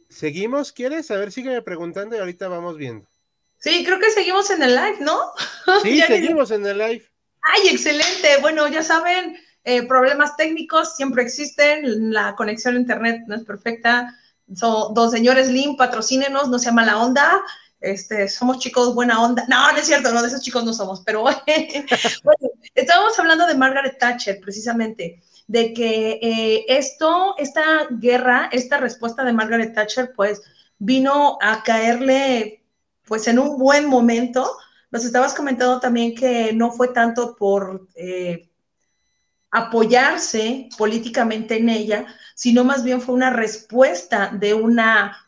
[0.10, 0.72] ¿Seguimos?
[0.72, 1.12] ¿Quieres?
[1.12, 3.08] A ver, sígueme preguntando y ahorita vamos viendo.
[3.58, 5.20] Sí, creo que seguimos en el live, ¿no?
[5.84, 7.06] Sí, seguimos en el live.
[7.42, 8.38] Ay, excelente.
[8.42, 14.16] Bueno, ya saben, eh, problemas técnicos siempre existen, la conexión a internet no es perfecta.
[14.54, 17.42] Son dos señores Lim, patrocínenos, no sea mala onda.
[17.86, 19.46] Este, somos chicos buena onda.
[19.48, 21.22] No, no es cierto, no, de esos chicos no somos, pero
[22.24, 29.24] bueno, estábamos hablando de Margaret Thatcher, precisamente de que eh, esto, esta guerra, esta respuesta
[29.24, 30.42] de Margaret Thatcher, pues
[30.80, 32.64] vino a caerle
[33.06, 34.58] pues en un buen momento.
[34.92, 38.50] Nos estabas comentando también que no fue tanto por eh,
[39.52, 45.25] apoyarse políticamente en ella, sino más bien fue una respuesta de una,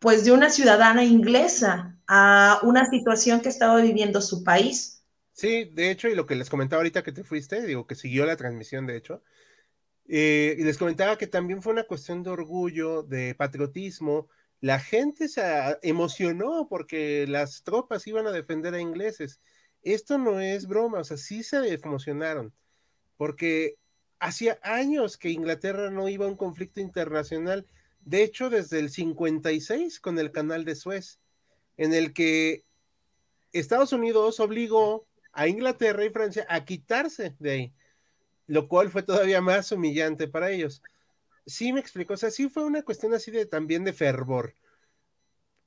[0.00, 5.04] pues de una ciudadana inglesa a una situación que estaba viviendo su país.
[5.32, 8.26] Sí, de hecho, y lo que les comentaba ahorita que te fuiste, digo que siguió
[8.26, 9.22] la transmisión, de hecho,
[10.08, 14.28] eh, y les comentaba que también fue una cuestión de orgullo, de patriotismo.
[14.60, 15.42] La gente se
[15.82, 19.40] emocionó porque las tropas iban a defender a ingleses.
[19.82, 22.52] Esto no es broma, o sea, sí se emocionaron,
[23.16, 23.76] porque
[24.18, 27.66] hacía años que Inglaterra no iba a un conflicto internacional.
[28.00, 31.20] De hecho, desde el 56 con el canal de Suez,
[31.76, 32.64] en el que
[33.52, 37.74] Estados Unidos obligó a Inglaterra y Francia a quitarse de ahí
[38.50, 40.82] lo cual fue todavía más humillante para ellos.
[41.46, 44.56] Sí me explicó, o sea, sí fue una cuestión así de también de fervor.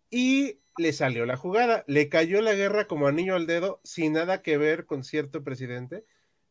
[0.10, 4.42] Y le salió la jugada, le cayó la guerra como anillo al dedo, sin nada
[4.42, 6.04] que ver con cierto presidente,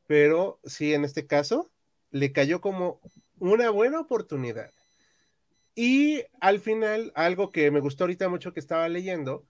[0.06, 1.70] pero sí, en este caso,
[2.10, 3.02] le cayó como
[3.38, 4.72] una buena oportunidad.
[5.74, 9.46] Y al final, algo que me gustó ahorita mucho que estaba leyendo,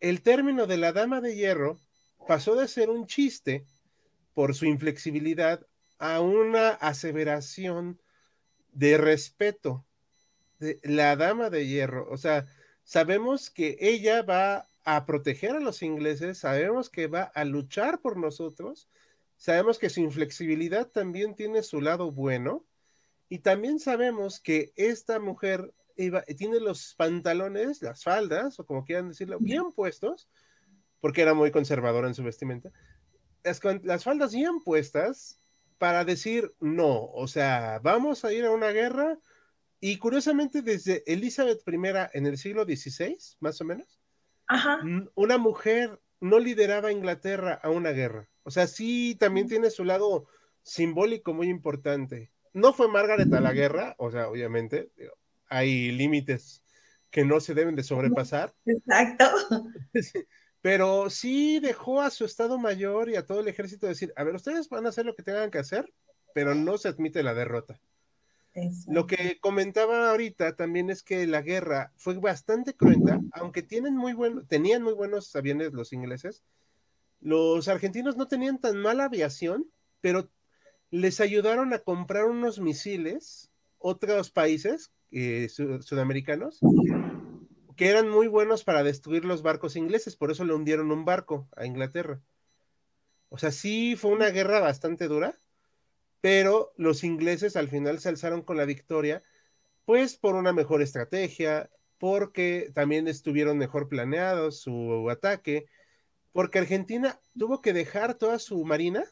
[0.00, 1.78] el término de la dama de hierro
[2.28, 3.66] pasó de ser un chiste
[4.34, 5.66] por su inflexibilidad
[5.98, 8.00] a una aseveración
[8.72, 9.84] de respeto
[10.60, 12.08] de la dama de hierro.
[12.10, 12.46] O sea,
[12.84, 18.16] sabemos que ella va a proteger a los ingleses, sabemos que va a luchar por
[18.16, 18.88] nosotros,
[19.36, 22.64] sabemos que su inflexibilidad también tiene su lado bueno
[23.28, 25.72] y también sabemos que esta mujer
[26.36, 30.28] tiene los pantalones, las faldas, o como quieran decirlo, bien puestos,
[31.00, 32.70] porque era muy conservadora en su vestimenta,
[33.42, 35.40] las, las faldas bien puestas
[35.78, 39.18] para decir no, o sea, vamos a ir a una guerra.
[39.80, 41.76] Y curiosamente, desde Elizabeth I
[42.12, 44.00] en el siglo XVI, más o menos,
[45.14, 48.28] una mujer no lideraba a Inglaterra a una guerra.
[48.42, 50.26] O sea, sí, también tiene su lado
[50.62, 52.32] simbólico muy importante.
[52.52, 54.90] No fue Margaret a la guerra, o sea, obviamente,
[55.48, 56.62] hay límites
[57.10, 58.54] que no se deben de sobrepasar.
[58.66, 59.24] Exacto.
[60.60, 64.34] pero sí dejó a su Estado Mayor y a todo el ejército decir, a ver,
[64.34, 65.92] ustedes van a hacer lo que tengan que hacer,
[66.34, 67.80] pero no se admite la derrota.
[68.88, 74.14] Lo que comentaba ahorita también es que la guerra fue bastante cruenta, aunque tienen muy
[74.14, 76.42] bueno, tenían muy buenos aviones los ingleses,
[77.20, 80.30] los argentinos no tenían tan mala aviación, pero
[80.90, 86.60] les ayudaron a comprar unos misiles otros países eh, sudamericanos
[87.76, 91.48] que eran muy buenos para destruir los barcos ingleses, por eso le hundieron un barco
[91.56, 92.20] a Inglaterra.
[93.28, 95.38] O sea, sí fue una guerra bastante dura,
[96.20, 99.22] pero los ingleses al final se alzaron con la victoria,
[99.84, 105.66] pues por una mejor estrategia, porque también estuvieron mejor planeados su ataque,
[106.32, 109.04] porque Argentina tuvo que dejar toda su marina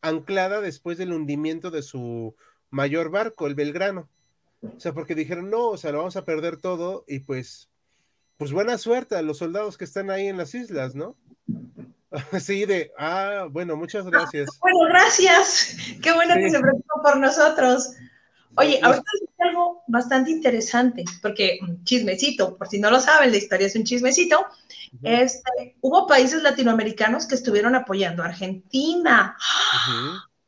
[0.00, 2.34] anclada después del hundimiento de su
[2.70, 4.08] mayor barco, el Belgrano.
[4.62, 7.68] O sea, porque dijeron, no, o sea, lo vamos a perder todo y pues,
[8.36, 11.16] pues buena suerte a los soldados que están ahí en las islas, ¿no?
[12.40, 14.48] Sí, de, ah, bueno, muchas gracias.
[14.60, 15.76] bueno, gracias.
[16.02, 17.90] Qué bueno que se preocupó por nosotros.
[18.56, 23.36] Oye, ahorita es algo bastante interesante, porque mm, chismecito, por si no lo saben, la
[23.36, 24.44] historia es un chismecito.
[25.02, 29.36] Este, hubo países latinoamericanos que estuvieron apoyando a Argentina.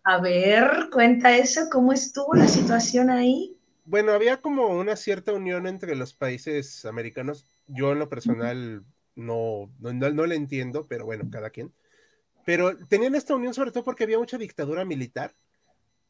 [0.03, 3.57] A ver, cuenta eso, ¿cómo estuvo la situación ahí?
[3.85, 7.45] Bueno, había como una cierta unión entre los países americanos.
[7.67, 11.73] Yo en lo personal no, no, no, le entiendo, pero bueno, cada quien.
[12.47, 15.35] Pero tenían esta unión sobre todo porque había mucha dictadura militar.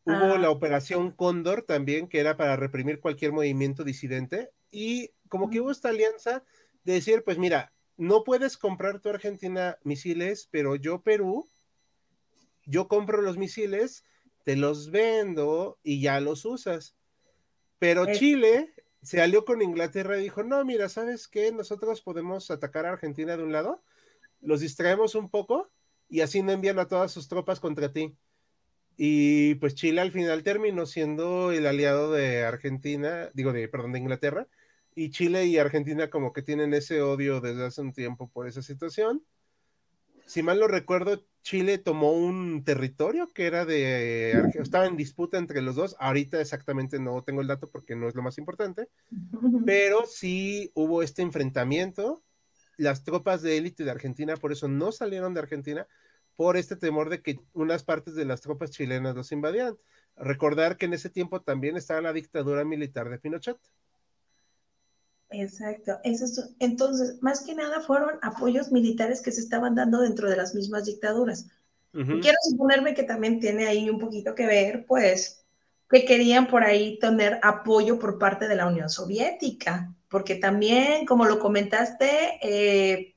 [0.05, 0.39] Hubo ah.
[0.39, 4.51] la operación Cóndor también, que era para reprimir cualquier movimiento disidente.
[4.71, 6.43] Y como que hubo esta alianza
[6.85, 11.47] de decir, pues mira, no puedes comprar tu Argentina misiles, pero yo Perú,
[12.65, 14.05] yo compro los misiles,
[14.45, 16.97] te los vendo y ya los usas.
[17.79, 21.53] Pero Chile se alió con Inglaterra y dijo, no, mira, ¿sabes qué?
[21.53, 23.83] Nosotros podemos atacar a Argentina de un lado,
[24.41, 25.71] los distraemos un poco
[26.09, 28.17] y así no envían a todas sus tropas contra ti.
[29.03, 33.99] Y pues Chile al final terminó siendo el aliado de Argentina, digo, de, perdón, de
[33.99, 34.47] Inglaterra,
[34.95, 38.61] y Chile y Argentina como que tienen ese odio desde hace un tiempo por esa
[38.61, 39.25] situación.
[40.27, 45.63] Si mal lo recuerdo, Chile tomó un territorio que era de, estaba en disputa entre
[45.63, 48.91] los dos, ahorita exactamente no tengo el dato porque no es lo más importante,
[49.65, 52.23] pero sí hubo este enfrentamiento,
[52.77, 55.87] las tropas de élite de Argentina por eso no salieron de Argentina,
[56.41, 59.77] por este temor de que unas partes de las tropas chilenas los invadieran.
[60.17, 63.59] Recordar que en ese tiempo también estaba la dictadura militar de Pinochet.
[65.29, 65.99] Exacto.
[66.03, 70.87] entonces, más que nada fueron apoyos militares que se estaban dando dentro de las mismas
[70.87, 71.47] dictaduras.
[71.93, 75.45] Quiero suponerme que también tiene ahí un poquito que ver, pues,
[75.91, 81.27] que querían por ahí tener apoyo por parte de la Unión Soviética, porque también, como
[81.27, 83.15] lo comentaste, eh,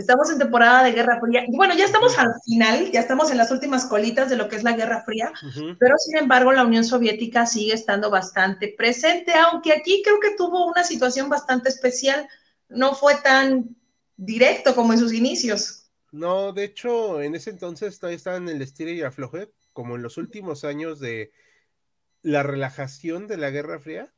[0.00, 1.44] Estamos en temporada de Guerra Fría.
[1.46, 4.56] Y bueno, ya estamos al final, ya estamos en las últimas colitas de lo que
[4.56, 5.30] es la Guerra Fría,
[5.78, 10.66] pero sin embargo la Unión Soviética sigue estando bastante presente, aunque aquí creo que tuvo
[10.66, 12.26] una situación bastante especial,
[12.70, 13.76] no fue tan
[14.16, 15.90] directo como en sus inicios.
[16.12, 20.02] No, de hecho, en ese entonces todavía estaba en el estilo y afloje, como en
[20.02, 21.30] los últimos años de
[22.22, 24.10] la relajación de la Guerra Fría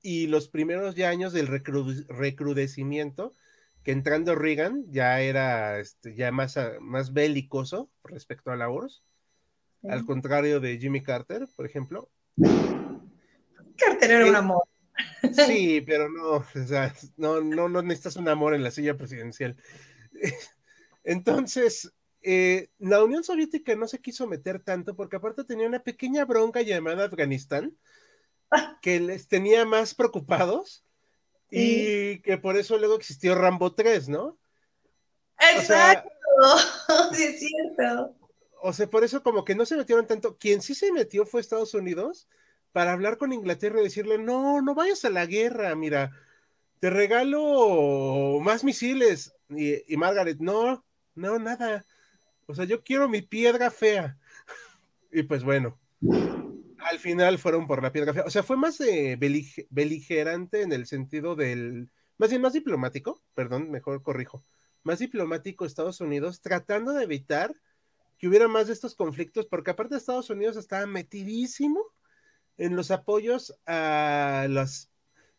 [0.00, 3.34] y los primeros ya años del recrudecimiento
[3.82, 9.02] que entrando Reagan ya era este, ya más, ah, más belicoso respecto a la URSS,
[9.88, 12.08] al contrario de Jimmy Carter, por ejemplo.
[13.76, 14.62] Carter era un amor.
[15.46, 19.56] Sí, pero no, o sea, no, no, no necesitas un amor en la silla presidencial.
[21.04, 21.92] Entonces,
[22.22, 26.62] eh, la Unión Soviética no se quiso meter tanto porque aparte tenía una pequeña bronca
[26.62, 27.76] llamada Afganistán
[28.80, 30.81] que les tenía más preocupados
[31.54, 34.38] y que por eso luego existió Rambo 3, ¿no?
[35.38, 36.08] Exacto,
[37.12, 38.16] sí es cierto.
[38.62, 40.38] O sea, por eso como que no se metieron tanto.
[40.38, 42.26] Quien sí se metió fue Estados Unidos
[42.72, 46.12] para hablar con Inglaterra y decirle, no, no vayas a la guerra, mira,
[46.80, 49.34] te regalo más misiles.
[49.50, 50.82] Y, y Margaret, no,
[51.14, 51.84] no, nada.
[52.46, 54.16] O sea, yo quiero mi piedra fea.
[55.12, 55.78] y pues bueno,
[56.92, 59.18] al final fueron por la piedra O sea, fue más eh,
[59.70, 61.90] beligerante en el sentido del.
[62.18, 64.44] Más bien, más diplomático, perdón, mejor corrijo.
[64.84, 67.54] Más diplomático Estados Unidos, tratando de evitar
[68.18, 71.82] que hubiera más de estos conflictos, porque aparte Estados Unidos estaba metidísimo
[72.58, 74.90] en los apoyos a las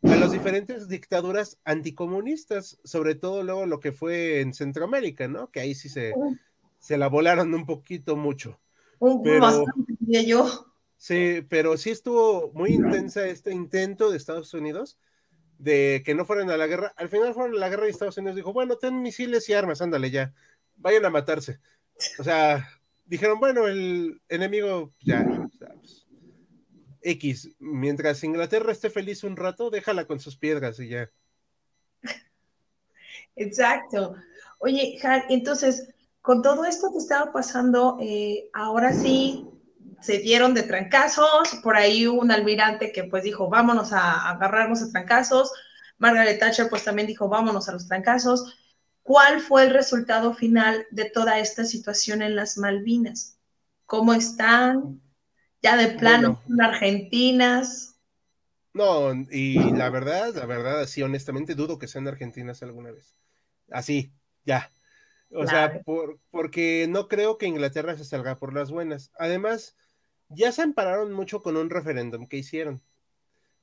[0.03, 5.49] a las diferentes dictaduras anticomunistas, sobre todo luego lo que fue en Centroamérica, ¿no?
[5.49, 6.13] Que ahí sí se,
[6.79, 8.59] se la volaron un poquito mucho.
[8.99, 10.72] Pero, bastante, yo.
[11.03, 14.97] Sí, pero sí estuvo muy intensa este intento de Estados Unidos
[15.57, 16.93] de que no fueran a la guerra.
[16.95, 19.81] Al final fueron a la guerra y Estados Unidos dijo, bueno, ten misiles y armas,
[19.81, 20.33] ándale ya,
[20.77, 21.59] vayan a matarse.
[22.19, 22.65] O sea,
[23.03, 25.25] dijeron, bueno, el enemigo ya,
[25.59, 26.07] pues,
[27.01, 31.11] X, mientras Inglaterra esté feliz un rato, déjala con sus piedras y ya.
[33.35, 34.15] Exacto.
[34.59, 35.85] Oye, entonces,
[36.21, 39.49] con todo esto que estaba pasando, eh, ahora sí,
[40.03, 44.81] se dieron de trancazos, por ahí hubo un almirante que pues dijo, vámonos a, agarrarnos
[44.81, 45.51] a trancazos,
[45.97, 48.59] Margaret Thatcher pues también dijo, vámonos a los trancazos.
[49.01, 53.37] ¿Cuál fue el resultado final de toda esta situación en las Malvinas?
[53.85, 55.01] ¿Cómo están?
[55.61, 57.95] Ya de plano, argentinas.
[58.73, 63.15] No, y la verdad, la verdad, así honestamente dudo que sean argentinas alguna vez.
[63.69, 64.11] Así,
[64.45, 64.71] ya.
[65.31, 69.11] O sea, por, porque no creo que Inglaterra se salga por las buenas.
[69.17, 69.75] Además,
[70.35, 72.81] ya se ampararon mucho con un referéndum que hicieron.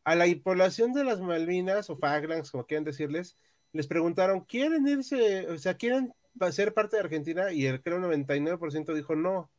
[0.04, 3.36] A la población de las Malvinas o Falklands, como quieran decirles,
[3.72, 6.12] les preguntaron, ¿quieren irse, o sea, quieren
[6.50, 7.52] ser parte de Argentina?
[7.52, 9.50] Y el creo 99% dijo no.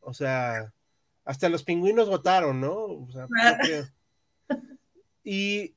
[0.00, 0.72] O sea,
[1.24, 2.74] hasta los pingüinos votaron, ¿no?
[2.74, 3.28] O sea,
[5.24, 5.74] y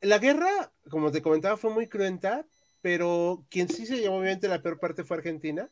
[0.00, 2.46] la guerra, como te comentaba, fue muy cruenta,
[2.82, 5.70] pero quien sí se llevó obviamente la peor parte fue Argentina.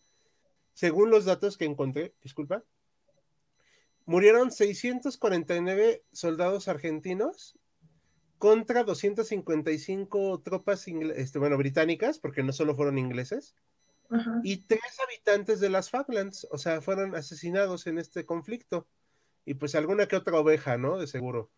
[0.72, 2.62] Según los datos que encontré, disculpa,
[4.10, 7.56] murieron 649 soldados argentinos
[8.38, 13.54] contra 255 tropas este, bueno, británicas, porque no solo fueron ingleses,
[14.42, 18.88] y tres habitantes de las Falklands, o sea, fueron asesinados en este conflicto.
[19.44, 20.98] Y pues alguna que otra oveja, ¿no?
[20.98, 21.52] De seguro.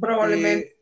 [0.00, 0.66] Probablemente.
[0.66, 0.76] Eh,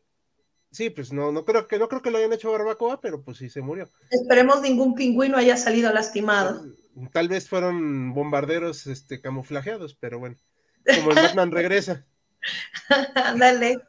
[0.71, 3.37] sí, pues no, no creo que no creo que lo hayan hecho barbacoa, pero pues
[3.37, 3.87] sí se murió.
[4.09, 6.65] Esperemos ningún pingüino haya salido lastimado.
[7.13, 10.37] Tal vez fueron bombarderos este, camuflajeados, pero bueno.
[10.85, 12.05] Como el Batman regresa.
[13.37, 13.81] Dale.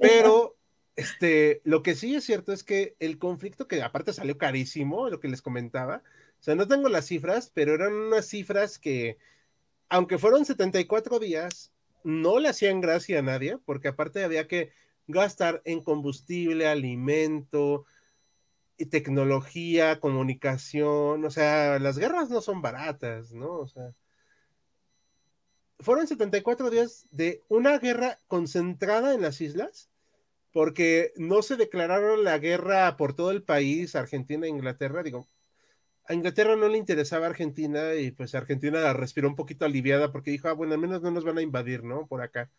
[0.00, 0.56] Pero
[0.96, 5.20] este, lo que sí es cierto es que el conflicto, que aparte salió carísimo, lo
[5.20, 6.02] que les comentaba,
[6.40, 9.18] o sea, no tengo las cifras, pero eran unas cifras que,
[9.88, 11.72] aunque fueron 74 días,
[12.04, 14.72] no le hacían gracia a nadie, porque aparte había que
[15.06, 17.86] gastar en combustible, alimento,
[18.90, 23.52] tecnología, comunicación, o sea, las guerras no son baratas, ¿no?
[23.52, 23.94] O sea,
[25.80, 29.90] fueron 74 días de una guerra concentrada en las islas
[30.52, 35.28] porque no se declararon la guerra por todo el país, Argentina e Inglaterra, digo,
[36.08, 40.48] a Inglaterra no le interesaba Argentina y pues Argentina respiró un poquito aliviada porque dijo,
[40.48, 42.06] ah, bueno, al menos no nos van a invadir, ¿no?
[42.06, 42.50] Por acá.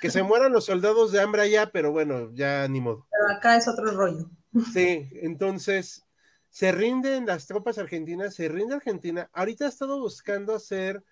[0.00, 3.06] Que se mueran los soldados de hambre allá, pero bueno, ya ni modo.
[3.10, 4.28] Pero acá es otro rollo.
[4.72, 6.04] Sí, entonces
[6.50, 9.30] se rinden las tropas argentinas, se rinde Argentina.
[9.32, 11.02] Ahorita ha estado buscando hacer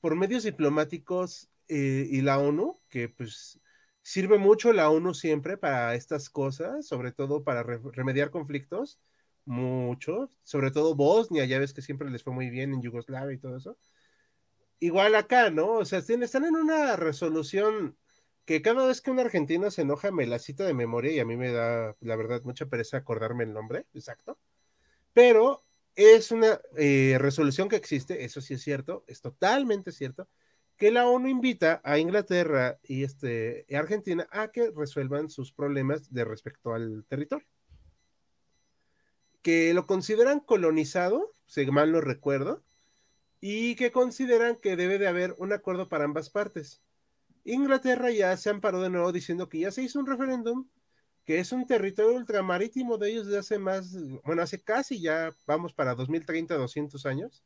[0.00, 3.60] por medios diplomáticos eh, y la ONU, que pues
[4.08, 8.98] Sirve mucho la ONU siempre para estas cosas, sobre todo para remediar conflictos,
[9.44, 13.38] mucho, sobre todo Bosnia, ya ves que siempre les fue muy bien en Yugoslavia y
[13.38, 13.76] todo eso.
[14.80, 15.72] Igual acá, ¿no?
[15.72, 17.98] O sea, están en una resolución
[18.46, 21.26] que cada vez que un argentino se enoja me la cita de memoria y a
[21.26, 24.38] mí me da, la verdad, mucha pereza acordarme el nombre, exacto.
[25.12, 25.66] Pero
[25.98, 30.28] es una eh, resolución que existe, eso sí es cierto, es totalmente cierto,
[30.76, 36.24] que la ONU invita a Inglaterra y este, Argentina a que resuelvan sus problemas de
[36.24, 37.48] respecto al territorio.
[39.42, 42.62] Que lo consideran colonizado, si mal no recuerdo,
[43.40, 46.80] y que consideran que debe de haber un acuerdo para ambas partes.
[47.42, 50.68] Inglaterra ya se amparó de nuevo diciendo que ya se hizo un referéndum,
[51.28, 55.74] que es un territorio ultramarítimo de ellos desde hace más, bueno, hace casi ya, vamos
[55.74, 57.44] para 2030, 200 años,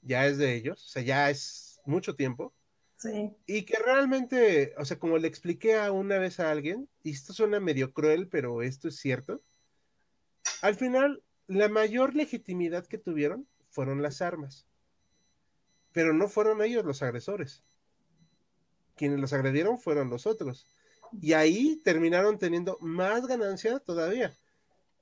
[0.00, 2.54] ya es de ellos, o sea, ya es mucho tiempo.
[2.96, 3.36] Sí.
[3.44, 7.34] Y que realmente, o sea, como le expliqué a una vez a alguien, y esto
[7.34, 9.42] suena medio cruel, pero esto es cierto,
[10.62, 14.66] al final la mayor legitimidad que tuvieron fueron las armas,
[15.92, 17.62] pero no fueron ellos los agresores.
[18.96, 20.66] Quienes los agredieron fueron los otros.
[21.20, 24.32] Y ahí terminaron teniendo más ganancia todavía.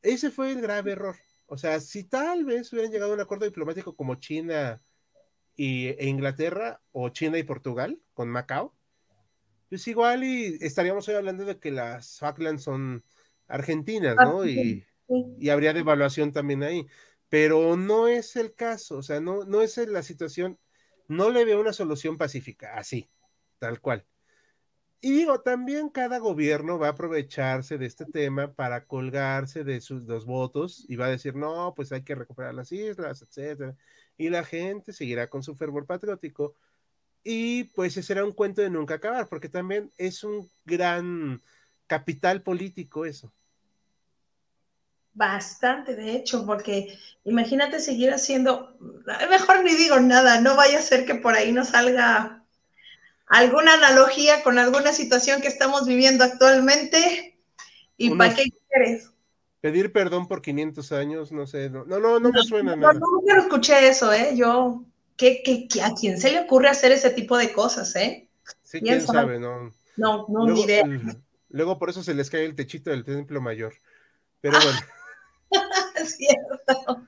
[0.02, 1.16] Ese fue el grave error.
[1.46, 4.82] O sea, si tal vez hubieran llegado a un acuerdo diplomático como China
[5.56, 8.74] y, e Inglaterra o China y Portugal con Macao,
[9.68, 13.04] pues igual y estaríamos hoy hablando de que las Falklands son
[13.48, 14.46] argentinas, ¿no?
[14.46, 14.84] Y,
[15.38, 16.86] y, habría devaluación también ahí.
[17.28, 20.58] Pero no es el caso, o sea, no, no es la situación,
[21.08, 23.10] no le veo una solución pacífica, así,
[23.58, 24.04] tal cual.
[25.06, 30.04] Y digo, también cada gobierno va a aprovecharse de este tema para colgarse de sus
[30.06, 33.76] dos votos y va a decir, no, pues hay que recuperar las islas, etcétera
[34.18, 36.54] y la gente seguirá con su fervor patriótico.
[37.22, 41.42] Y pues ese será un cuento de nunca acabar, porque también es un gran
[41.86, 43.32] capital político eso.
[45.12, 48.76] Bastante, de hecho, porque imagínate seguir haciendo,
[49.30, 52.35] mejor ni digo nada, no vaya a ser que por ahí nos salga
[53.26, 57.38] alguna analogía con alguna situación que estamos viviendo actualmente.
[57.96, 59.10] ¿Y para qué quieres?
[59.60, 62.92] Pedir perdón por 500 años, no sé, no, no, no, me suena nada.
[62.92, 64.36] No, nunca escuché eso, ¿eh?
[64.36, 64.84] Yo,
[65.16, 68.28] ¿qué, qué, a quién se le ocurre hacer ese tipo de cosas, eh?
[68.62, 69.72] Sí, quién sabe, no.
[69.96, 70.84] No, no, ni idea.
[71.48, 73.74] Luego por eso se les cae el techito del templo mayor.
[74.40, 74.78] Pero bueno.
[75.96, 77.06] es cierto.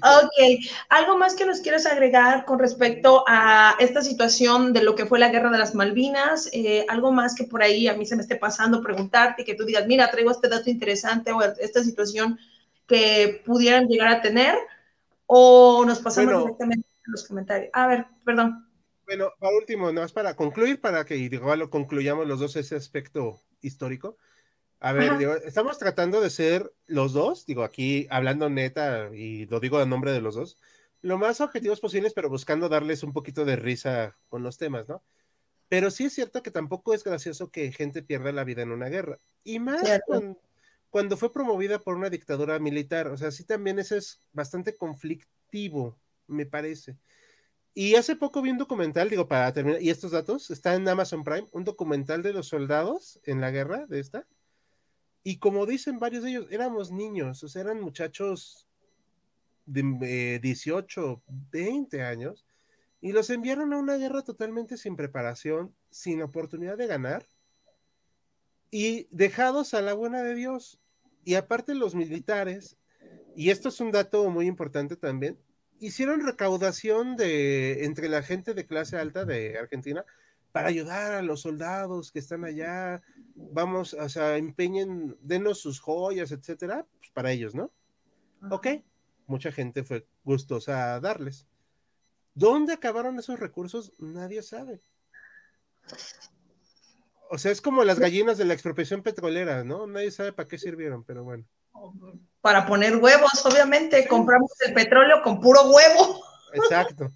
[0.00, 5.06] Ok, ¿algo más que nos quieres agregar con respecto a esta situación de lo que
[5.06, 6.48] fue la guerra de las Malvinas?
[6.52, 9.64] Eh, ¿Algo más que por ahí a mí se me esté pasando preguntarte, que tú
[9.64, 12.38] digas, mira, traigo este dato interesante o esta situación
[12.86, 14.56] que pudieran llegar a tener?
[15.26, 17.70] ¿O nos pasamos directamente a los comentarios?
[17.72, 18.68] A ver, perdón.
[19.06, 22.76] Bueno, para último, nada más para concluir, para que igual lo concluyamos los dos ese
[22.76, 24.16] aspecto histórico.
[24.84, 29.78] A ver, estamos tratando de ser los dos, digo, aquí hablando neta, y lo digo
[29.78, 30.58] a nombre de los dos,
[31.02, 35.04] lo más objetivos posibles, pero buscando darles un poquito de risa con los temas, ¿no?
[35.68, 38.88] Pero sí es cierto que tampoco es gracioso que gente pierda la vida en una
[38.88, 39.20] guerra.
[39.44, 39.82] Y más
[40.90, 43.06] cuando, fue promovida por una dictadura militar.
[43.06, 46.96] O sea, sí también eso es bastante conflictivo, me parece.
[47.72, 51.22] Y hace poco vi un documental, digo, para terminar, y estos datos, está en Amazon
[51.22, 54.26] Prime, un documental de los soldados en la guerra de esta
[55.24, 58.66] y como dicen varios de ellos, éramos niños, o sea, eran muchachos
[59.66, 62.44] de 18, 20 años,
[63.00, 67.26] y los enviaron a una guerra totalmente sin preparación, sin oportunidad de ganar,
[68.70, 70.80] y dejados a la buena de Dios.
[71.24, 72.78] Y aparte los militares,
[73.36, 75.38] y esto es un dato muy importante también,
[75.78, 80.04] hicieron recaudación de entre la gente de clase alta de Argentina
[80.52, 83.02] para ayudar a los soldados que están allá,
[83.34, 87.72] vamos, o sea, empeñen, denos sus joyas, etcétera, pues para ellos, ¿no?
[88.50, 88.68] Ok,
[89.26, 91.46] mucha gente fue gustosa a darles.
[92.34, 93.92] ¿Dónde acabaron esos recursos?
[93.98, 94.80] Nadie sabe.
[97.30, 99.86] O sea, es como las gallinas de la expropiación petrolera, ¿no?
[99.86, 101.44] Nadie sabe para qué sirvieron, pero bueno.
[102.42, 106.22] Para poner huevos, obviamente, compramos el petróleo con puro huevo.
[106.52, 107.10] Exacto.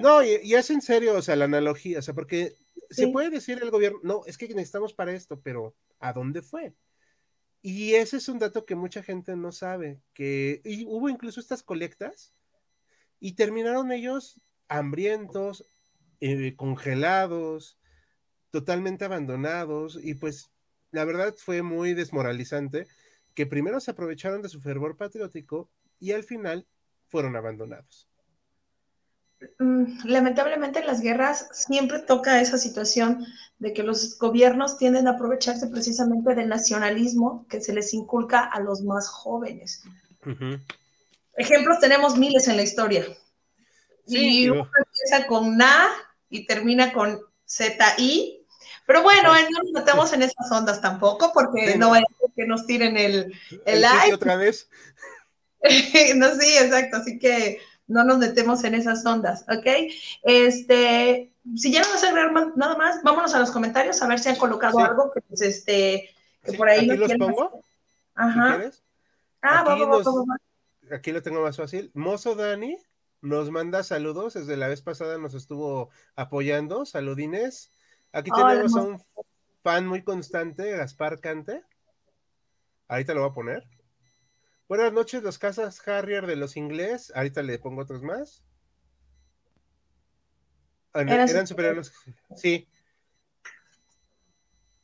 [0.00, 2.56] No, y, y, es en serio, o sea, la analogía, o sea, porque
[2.90, 6.74] se puede decir el gobierno, no, es que necesitamos para esto, pero ¿a dónde fue?
[7.62, 12.34] Y ese es un dato que mucha gente no sabe, que hubo incluso estas colectas
[13.18, 15.64] y terminaron ellos hambrientos,
[16.20, 17.78] eh, congelados,
[18.50, 20.50] totalmente abandonados y pues
[20.90, 22.86] la verdad fue muy desmoralizante
[23.34, 26.66] que primero se aprovecharon de su fervor patriótico y al final
[27.08, 28.09] fueron abandonados.
[29.58, 33.26] Mm, lamentablemente en las guerras siempre toca esa situación
[33.58, 38.60] de que los gobiernos tienden a aprovecharse precisamente del nacionalismo que se les inculca a
[38.60, 39.82] los más jóvenes.
[41.36, 43.06] Ejemplos tenemos miles en la historia.
[44.06, 45.88] y uno empieza con NA
[46.28, 48.46] y termina con ZI.
[48.86, 52.66] Pero bueno, no nos metemos en esas ondas tampoco, porque no vaya a que nos
[52.66, 53.32] tiren el,
[53.64, 54.12] el, like.
[54.12, 54.68] otra vez.
[56.16, 56.96] no, sí, exacto.
[56.98, 57.60] Así que
[57.90, 59.66] no nos metemos en esas ondas, ¿ok?
[60.22, 64.20] Este, si ya no vas a agregar nada más, vámonos a los comentarios a ver
[64.20, 66.08] si han colocado algo que, pues, este,
[66.44, 67.62] que por ahí aquí los pongo.
[68.14, 68.70] Ajá.
[69.42, 70.26] Ah, aquí, vamos, vamos,
[70.92, 71.90] aquí lo tengo más fácil.
[71.94, 72.78] Mozo Dani
[73.22, 77.72] nos manda saludos, desde la vez pasada nos estuvo apoyando, saludines.
[78.12, 79.02] Aquí tenemos a un
[79.62, 81.62] fan muy constante, Gaspar Cante.
[82.88, 83.79] Ahorita lo voy a poner.
[84.70, 87.10] Buenas noches, los casas Harrier de los ingleses.
[87.16, 88.44] Ahorita le pongo otros más.
[90.92, 91.92] Ah, eran, superiores.
[92.36, 92.68] Sí.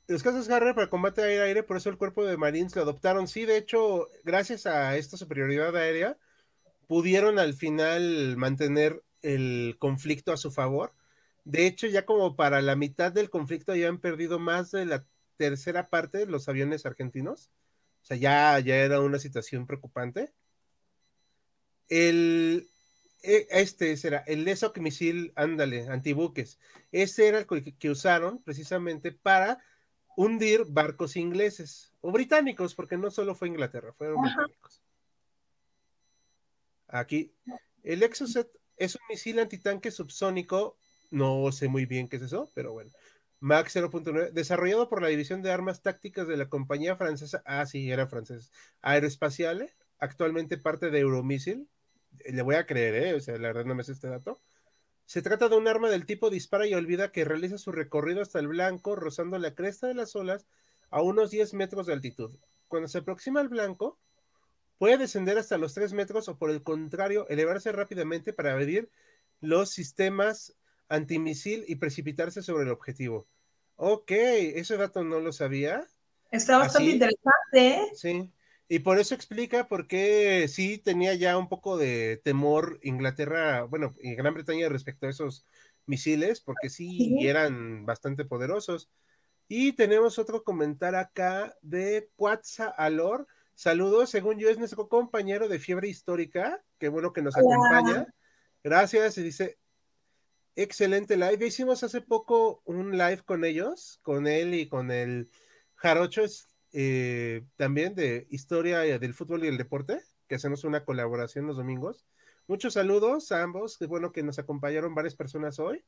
[0.08, 3.28] Los casas Harrier para combate aire-aire, por eso el cuerpo de Marines lo adoptaron.
[3.28, 6.18] Sí, de hecho, gracias a esta superioridad aérea,
[6.88, 10.94] pudieron al final mantener el conflicto a su favor.
[11.44, 15.06] De hecho, ya como para la mitad del conflicto ya han perdido más de la
[15.36, 17.52] tercera parte de los aviones argentinos.
[18.06, 20.32] O sea, ya, ya era una situación preocupante.
[21.88, 22.70] El,
[23.20, 26.60] e, este era el Lesoc misil, ándale, antibuques.
[26.92, 29.58] Ese era el que, usaron precisamente para
[30.16, 34.80] hundir barcos ingleses o británicos, porque no solo fue Inglaterra, fueron británicos.
[36.86, 37.34] Aquí,
[37.82, 40.78] el Exocet es un misil antitanque subsónico,
[41.10, 42.92] no sé muy bien qué es eso, pero bueno.
[43.40, 47.90] Max 0.9, desarrollado por la División de Armas Tácticas de la compañía francesa, ah, sí,
[47.90, 48.50] era francés,
[48.82, 51.66] Aeroespaciale, actualmente parte de Euromissile.
[52.24, 53.14] Le voy a creer, ¿eh?
[53.14, 54.40] O sea, la verdad no me sé este dato.
[55.04, 58.40] Se trata de un arma del tipo dispara y olvida que realiza su recorrido hasta
[58.40, 60.46] el blanco, rozando la cresta de las olas
[60.90, 62.36] a unos 10 metros de altitud.
[62.68, 63.98] Cuando se aproxima al blanco,
[64.78, 68.90] puede descender hasta los 3 metros o por el contrario, elevarse rápidamente para medir
[69.40, 70.56] los sistemas
[70.88, 73.26] antimisil y precipitarse sobre el objetivo.
[73.76, 75.86] Ok, ese dato no lo sabía.
[76.30, 77.34] Está bastante interesante.
[77.54, 77.90] ¿eh?
[77.94, 78.32] Sí,
[78.68, 83.94] y por eso explica por qué sí tenía ya un poco de temor Inglaterra, bueno,
[84.00, 85.46] y Gran Bretaña respecto a esos
[85.86, 88.90] misiles, porque sí, eran bastante poderosos.
[89.48, 93.28] Y tenemos otro comentario acá de Puatza Alor.
[93.54, 96.62] Saludos, según yo es nuestro compañero de Fiebre Histórica.
[96.78, 98.12] Qué bueno que nos acompaña.
[98.64, 99.16] Gracias.
[99.18, 99.58] Y dice,
[100.56, 101.46] excelente live.
[101.46, 105.30] Hicimos hace poco un live con ellos, con él y con el
[105.76, 106.22] Jarocho,
[106.72, 112.06] eh, también de historia del fútbol y el deporte, que hacemos una colaboración los domingos.
[112.48, 113.76] Muchos saludos a ambos.
[113.76, 115.84] Qué bueno que nos acompañaron varias personas hoy.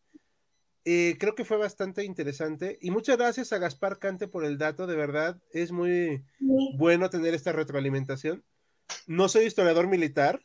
[0.85, 2.79] Eh, creo que fue bastante interesante.
[2.81, 4.87] Y muchas gracias a Gaspar Cante por el dato.
[4.87, 8.45] De verdad, es muy bueno tener esta retroalimentación.
[9.07, 10.41] No soy historiador militar,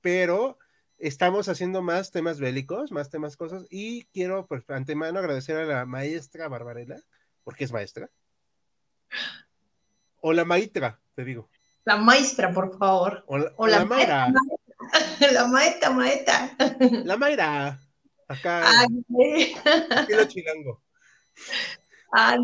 [0.00, 0.58] pero
[1.02, 3.66] estamos haciendo más temas bélicos, más temas cosas.
[3.68, 6.96] Y quiero, pues, antemano agradecer a la maestra Barbarella,
[7.44, 8.08] porque es maestra.
[10.20, 11.50] O la maestra, te digo.
[11.84, 13.24] La maestra, por favor.
[13.26, 14.32] O la, maestra.
[15.32, 16.56] La maestra, maestra.
[17.04, 17.80] La maestra.
[18.28, 18.86] Acá.
[19.08, 20.82] lo chilango.
[22.12, 22.36] Ah,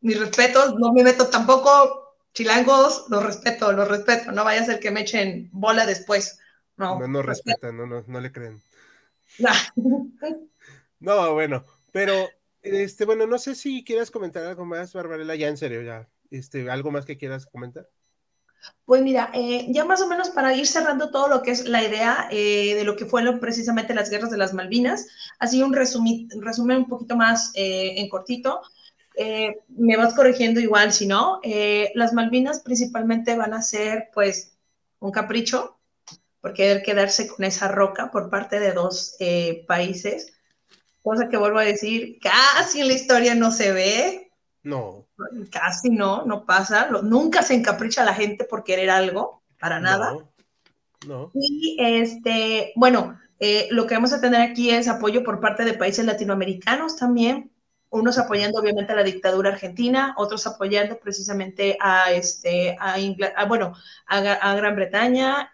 [0.00, 2.02] mis respetos, no me meto tampoco.
[2.34, 4.32] Chilangos, los respeto, los respeto.
[4.32, 6.38] No vaya a ser que me echen bola después.
[6.76, 8.60] No, no, no respetan, no, no, no le creen.
[11.00, 12.28] no, bueno, pero,
[12.62, 16.70] este, bueno, no sé si quieras comentar algo más, Barbarella, ya en serio, ya, este,
[16.70, 17.88] algo más que quieras comentar.
[18.84, 21.82] Pues mira, eh, ya más o menos para ir cerrando todo lo que es la
[21.82, 25.06] idea eh, de lo que fueron precisamente las guerras de las Malvinas,
[25.38, 26.28] así un, resumen
[26.78, 28.60] un poquito más eh, en cortito.
[29.68, 31.40] me vas corrigiendo igual, si no,
[31.94, 34.56] las Malvinas principalmente van a ser pues
[34.98, 35.75] un capricho
[36.40, 39.16] por querer quedarse con esa roca por parte de dos
[39.66, 40.32] países,
[41.02, 44.26] cosa que vuelvo a decir, casi en la historia no se ve,
[44.66, 45.06] no.
[45.52, 46.88] Casi no, no pasa.
[47.02, 50.16] Nunca se encapricha la gente por querer algo, para nada.
[51.06, 51.30] No.
[51.34, 55.74] Y este, bueno, eh, lo que vamos a tener aquí es apoyo por parte de
[55.74, 57.52] países latinoamericanos también,
[57.90, 63.74] unos apoyando obviamente a la dictadura argentina, otros apoyando precisamente a este, a, bueno,
[64.06, 65.52] a, Gran Bretaña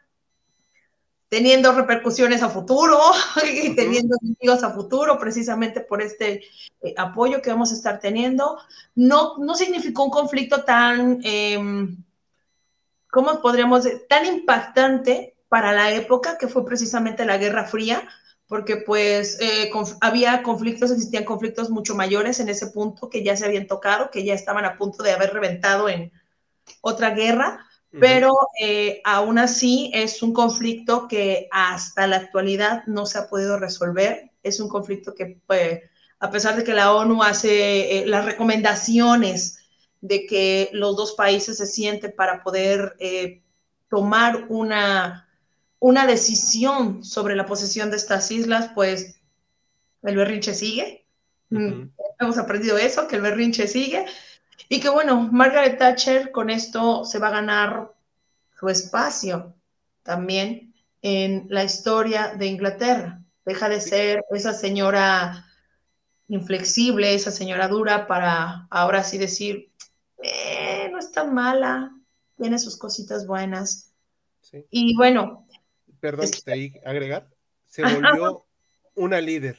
[1.32, 2.98] teniendo repercusiones a futuro
[3.50, 6.42] y teniendo enemigos a futuro, precisamente por este
[6.82, 8.58] eh, apoyo que vamos a estar teniendo.
[8.94, 11.58] No, no significó un conflicto tan, eh,
[13.10, 14.02] ¿cómo podríamos decir?
[14.10, 18.06] Tan impactante para la época que fue precisamente la Guerra Fría,
[18.46, 19.70] porque pues eh,
[20.02, 24.22] había conflictos, existían conflictos mucho mayores en ese punto que ya se habían tocado, que
[24.22, 26.12] ya estaban a punto de haber reventado en
[26.82, 27.66] otra guerra
[28.00, 33.58] pero eh, aún así es un conflicto que hasta la actualidad no se ha podido
[33.58, 34.30] resolver.
[34.42, 35.80] Es un conflicto que, pues,
[36.18, 39.58] a pesar de que la ONU hace eh, las recomendaciones
[40.00, 43.42] de que los dos países se sienten para poder eh,
[43.88, 45.28] tomar una,
[45.78, 49.20] una decisión sobre la posesión de estas islas, pues
[50.02, 51.06] el berrinche sigue.
[51.50, 54.06] Mm, hemos aprendido eso, que el berrinche sigue.
[54.68, 57.92] Y que bueno, Margaret Thatcher con esto se va a ganar
[58.58, 59.54] su espacio
[60.02, 63.20] también en la historia de Inglaterra.
[63.44, 65.46] Deja de ser esa señora
[66.28, 69.70] inflexible, esa señora dura para ahora sí decir,
[70.22, 71.92] eh, no es tan mala,
[72.36, 73.92] tiene sus cositas buenas.
[74.70, 75.46] Y bueno.
[76.00, 77.28] Perdón, te agregar,
[77.66, 78.46] se volvió
[78.94, 79.58] una líder.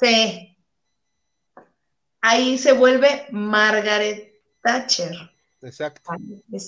[0.00, 0.55] Sí,
[2.26, 5.14] ahí se vuelve Margaret Thatcher.
[5.62, 6.02] Exacto.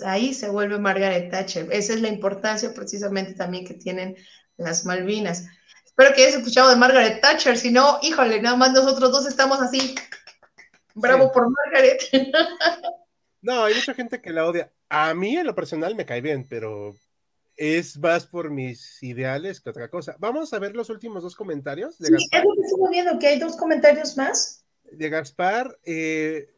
[0.06, 1.68] ahí se vuelve Margaret Thatcher.
[1.72, 4.16] Esa es la importancia precisamente también que tienen
[4.56, 5.46] las Malvinas.
[5.84, 9.60] Espero que hayas escuchado de Margaret Thatcher, si no, híjole, nada más nosotros dos estamos
[9.60, 9.96] así.
[10.94, 12.02] Bravo por Margaret.
[13.42, 14.72] no, hay mucha gente que la odia.
[14.88, 16.94] A mí en lo personal me cae bien, pero
[17.56, 20.14] es más por mis ideales que otra cosa.
[20.20, 21.98] Vamos a ver los últimos dos comentarios.
[21.98, 25.78] De sí, es lo que estamos viendo, que hay dos comentarios más de Gaspar.
[25.84, 26.54] Eh,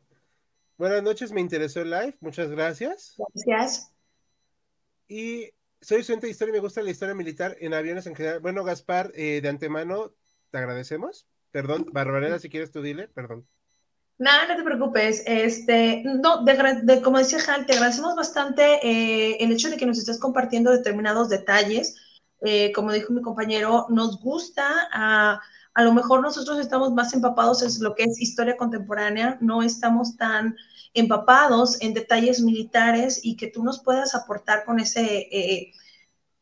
[0.77, 3.15] buenas noches, me interesó el live, muchas gracias.
[3.19, 3.93] Gracias.
[5.09, 5.51] Y
[5.81, 8.41] soy estudiante de historia y me gusta la historia militar en aviones en general.
[8.41, 10.13] Bueno, Gaspar, eh, de antemano,
[10.51, 11.27] te agradecemos.
[11.51, 13.47] Perdón, Barbarera, si quieres tú dile, perdón.
[14.19, 15.23] Nada, no te preocupes.
[15.27, 19.99] Este, no, de, como decía Hal, te agradecemos bastante eh, el hecho de que nos
[19.99, 21.97] estés compartiendo determinados detalles.
[22.75, 25.41] como dijo mi compañero, nos gusta ah,
[25.81, 30.15] a lo mejor nosotros estamos más empapados en lo que es historia contemporánea, no estamos
[30.19, 30.55] tan
[30.93, 35.29] empapados en detalles militares y que tú nos puedas aportar con ese...
[35.33, 35.73] Eh,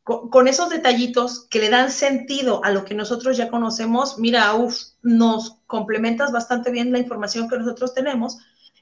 [0.03, 4.75] con, esos detallitos que le dan sentido a lo que nosotros ya conocemos, mira, uff,
[5.03, 8.39] nos complementas bastante bien la información que nosotros tenemos.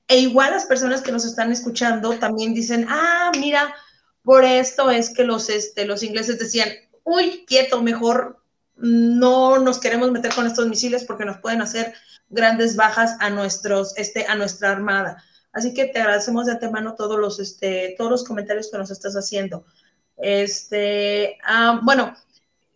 [0.07, 3.75] E igual las personas que nos están escuchando también dicen, ah, mira,
[4.23, 6.69] por esto es que los, este, los ingleses decían,
[7.03, 8.46] uy, quieto, mejor
[8.77, 11.95] no nos queremos meter con estos misiles porque nos pueden hacer
[12.29, 15.23] grandes bajas a, nuestros, este, a nuestra armada.
[15.53, 19.15] Así que te agradecemos de antemano todos los, este, todos los comentarios que nos estás
[19.15, 19.65] haciendo.
[20.17, 22.15] Este, ah, bueno.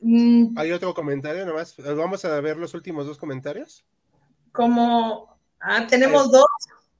[0.01, 1.75] Mm, Hay otro comentario nomás.
[1.77, 3.85] Vamos a ver los últimos dos comentarios.
[4.53, 6.47] Como, ah, tenemos dos.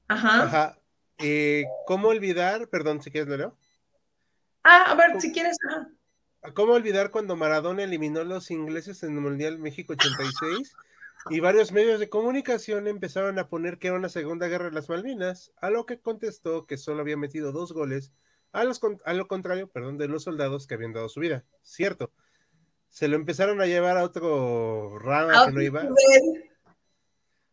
[0.07, 0.43] Ajá.
[0.43, 0.77] Ajá.
[1.17, 2.67] Eh, ¿Cómo olvidar?
[2.67, 3.55] Perdón, si quieres, lo
[4.63, 5.57] Ah, a ver, si quieres.
[6.55, 10.73] ¿Cómo olvidar cuando Maradona eliminó a los ingleses en el Mundial México 86?
[11.29, 14.89] Y varios medios de comunicación empezaron a poner que era una segunda guerra de las
[14.89, 18.11] Malvinas, a lo que contestó que solo había metido dos goles,
[18.51, 21.45] a, los, a lo contrario, perdón, de los soldados que habían dado su vida.
[21.61, 22.11] Cierto.
[22.89, 25.87] Se lo empezaron a llevar a otro rama que no iba.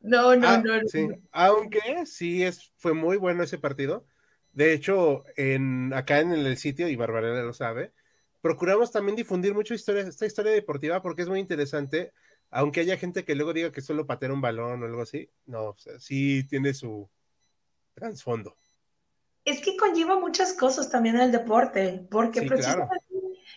[0.00, 1.08] No, no, ah, no, Sí.
[1.32, 4.06] Aunque sí es, fue muy bueno ese partido.
[4.52, 7.92] De hecho, en, acá en el sitio, y Barbarella lo sabe,
[8.40, 12.12] procuramos también difundir mucho historia, esta historia deportiva porque es muy interesante.
[12.50, 15.70] Aunque haya gente que luego diga que solo patear un balón o algo así, no,
[15.70, 17.08] o sea, sí tiene su
[17.94, 18.56] trasfondo.
[19.44, 22.96] Es que conlleva muchas cosas también el deporte, porque precisamente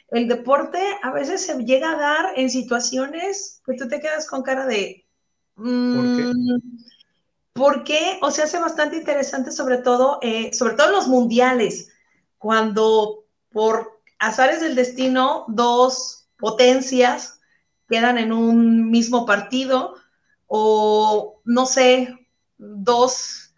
[0.09, 4.43] el deporte a veces se llega a dar en situaciones que tú te quedas con
[4.43, 5.05] cara de,
[5.55, 6.32] ¿Por qué?
[6.34, 6.61] Mm,
[7.53, 11.89] porque, o sea, hace bastante interesante, sobre todo, eh, sobre todo en los mundiales,
[12.38, 17.39] cuando por azares del destino, dos potencias
[17.89, 19.95] quedan en un mismo partido,
[20.45, 22.15] o no sé,
[22.57, 23.53] dos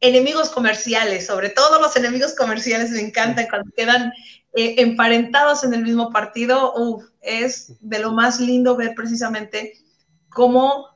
[0.00, 4.12] enemigos comerciales, sobre todo los enemigos comerciales me encantan cuando quedan
[4.54, 6.72] eh, emparentados en el mismo partido,
[7.20, 9.74] es de lo más lindo ver precisamente
[10.30, 10.86] cómo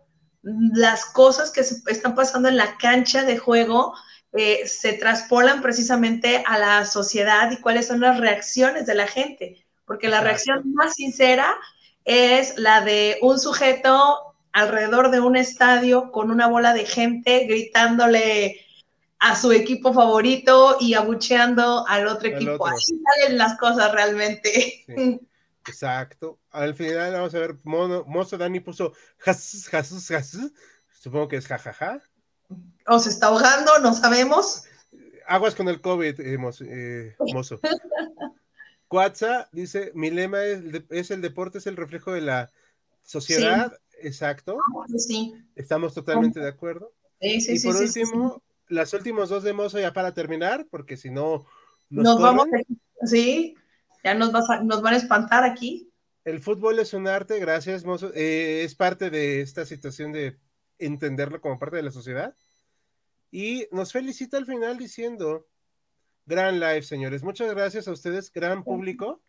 [0.42, 3.92] las cosas que se están pasando en la cancha de juego
[4.32, 9.64] eh, se traspolan precisamente a la sociedad y cuáles son las reacciones de la gente,
[9.86, 11.56] porque la reacción más sincera
[12.04, 18.64] es la de un sujeto alrededor de un estadio con una bola de gente gritándole
[19.18, 22.66] a su equipo favorito y abucheando al otro equipo.
[22.66, 24.84] Así salen las cosas realmente.
[25.66, 26.38] Exacto.
[26.50, 30.38] Al final vamos a ver, Mozo Dani puso jas, jas, jas,
[31.00, 32.00] supongo que es jajaja.
[32.86, 34.64] O se está ahogando, no sabemos.
[35.26, 37.60] Aguas con el COVID, eh, eh mozo.
[38.88, 42.50] Cuatza dice, mi lema es, el deporte es el reflejo de la
[43.04, 43.78] sociedad.
[44.00, 44.58] Exacto.
[44.58, 45.32] Ah, sí.
[45.54, 46.92] Estamos totalmente de acuerdo.
[47.20, 51.10] Sí, sí, y por último, las últimas dos de Mozo ya para terminar, porque si
[51.10, 51.46] no...
[51.88, 52.46] Nos, vamos,
[53.04, 53.56] sí,
[54.02, 55.90] ya nos, nos van a espantar aquí.
[56.24, 58.10] El fútbol es un arte, gracias, Mozo.
[58.14, 60.36] Eh, es parte de esta situación de
[60.80, 62.34] entenderlo como parte de la sociedad.
[63.30, 65.46] Y nos felicita al final diciendo,
[66.26, 67.22] gran live, señores.
[67.22, 69.20] Muchas gracias a ustedes, gran público,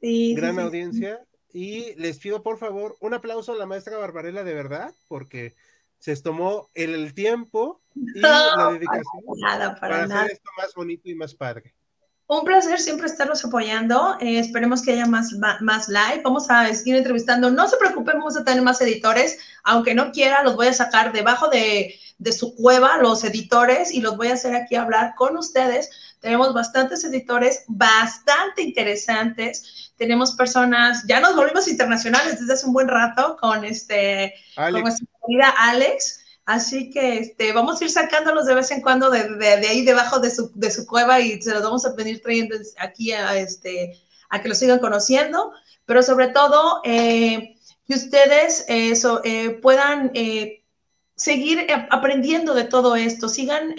[0.00, 1.26] sí, gran audiencia.
[1.52, 5.54] Y les pido, por favor, un aplauso a la maestra Barbarella, de verdad, porque
[5.98, 9.22] se tomó el, tiempo y la dedicación
[9.80, 11.74] para, hacer esto más bonito y más padre.
[12.28, 14.16] Un placer siempre estarlos apoyando.
[14.20, 16.22] Eh, esperemos que haya más, más live.
[16.24, 17.50] Vamos a seguir entrevistando.
[17.50, 19.38] No se preocupen, vamos a tener más editores.
[19.62, 24.00] Aunque no quiera, los voy a sacar debajo de, de su cueva, los editores, y
[24.00, 25.90] los voy a hacer aquí hablar con ustedes.
[26.20, 29.92] Tenemos bastantes editores bastante interesantes.
[29.96, 35.06] Tenemos personas, ya nos volvimos internacionales desde hace un buen rato con este, con nuestra
[35.26, 36.25] querida Alex.
[36.46, 40.20] Así que este, vamos a ir sacándolos de vez en cuando de, de, ahí debajo
[40.20, 44.00] de su, de su, cueva y se los vamos a venir trayendo aquí a, este,
[44.30, 45.52] a que los sigan conociendo,
[45.86, 48.94] pero sobre todo eh, que ustedes eh,
[49.24, 50.12] eh, puedan
[51.16, 53.74] seguir aprendiendo de todo esto, sigan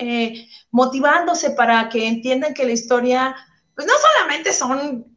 [0.69, 3.35] motivándose para que entiendan que la historia,
[3.75, 5.16] pues no solamente son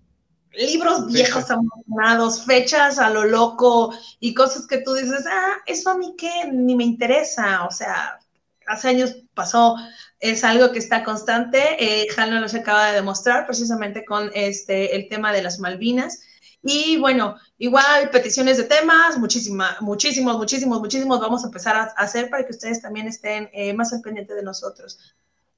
[0.53, 5.97] libros viejos abandonados, fechas a lo loco y cosas que tú dices, ah, eso a
[5.97, 8.19] mí qué, ni me interesa, o sea,
[8.67, 9.77] hace años pasó,
[10.19, 15.09] es algo que está constante, eh, lo se acaba de demostrar precisamente con este, el
[15.09, 16.23] tema de las Malvinas.
[16.63, 22.29] Y bueno, igual peticiones de temas, muchísimas, muchísimos, muchísimos, muchísimos vamos a empezar a, hacer
[22.29, 24.99] para que ustedes también estén eh, más al pendiente de nosotros.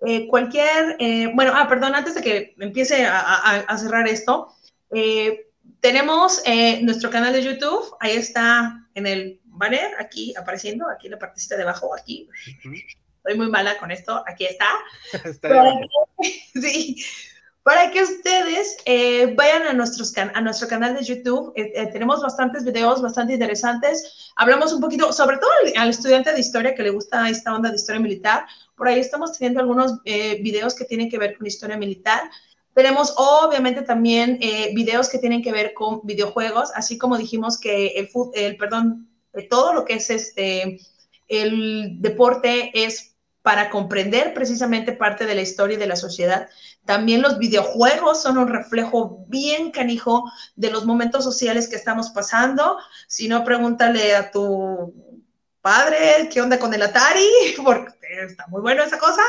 [0.07, 4.55] Eh, cualquier, eh, bueno, ah, perdón, antes de que empiece a, a cerrar esto,
[4.95, 5.49] eh,
[5.81, 11.13] tenemos eh, nuestro canal de YouTube, ahí está en el banner, aquí apareciendo, aquí en
[11.13, 12.29] la partecita de abajo, aquí.
[13.17, 14.69] Estoy muy mala con esto, aquí está.
[15.43, 15.73] para,
[16.19, 16.29] que,
[16.61, 17.05] sí,
[17.63, 21.53] para que ustedes eh, vayan a, nuestros a nuestro canal de YouTube,
[21.93, 24.33] tenemos bastantes videos bastante interesantes.
[24.37, 27.77] Hablamos un poquito, sobre todo al, estudiante de historia que le gusta esta onda de
[27.77, 28.47] historia militar.
[28.77, 32.23] Por ahí estamos teniendo algunos videos que tienen que ver con historia militar
[32.75, 37.89] Tenemos obviamente también eh, videos que tienen que ver con videojuegos, así como dijimos que
[37.89, 39.09] el, el perdón,
[39.51, 40.81] todo lo que es este,
[41.29, 43.13] el deporte es
[43.43, 46.49] para comprender precisamente parte de la historia y de la sociedad.
[46.85, 52.79] También los videojuegos son un reflejo bien canijo de los momentos sociales que estamos pasando.
[53.09, 54.95] Si no, pregúntale a tu
[55.61, 57.29] padre qué onda con el Atari,
[57.65, 57.93] porque
[58.27, 59.23] está muy bueno esa cosa.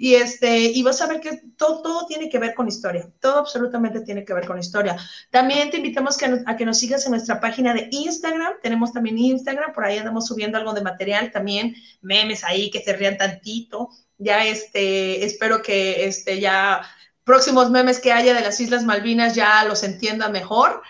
[0.00, 3.38] Y, este, y vas a ver que todo, todo tiene que ver con historia, todo
[3.38, 4.96] absolutamente tiene que ver con historia.
[5.30, 9.72] También te invitamos a que nos sigas en nuestra página de Instagram, tenemos también Instagram,
[9.72, 13.88] por ahí andamos subiendo algo de material también, memes ahí que se rían tantito.
[14.18, 16.82] Ya este, espero que este, ya
[17.24, 20.80] próximos memes que haya de las Islas Malvinas ya los entienda mejor.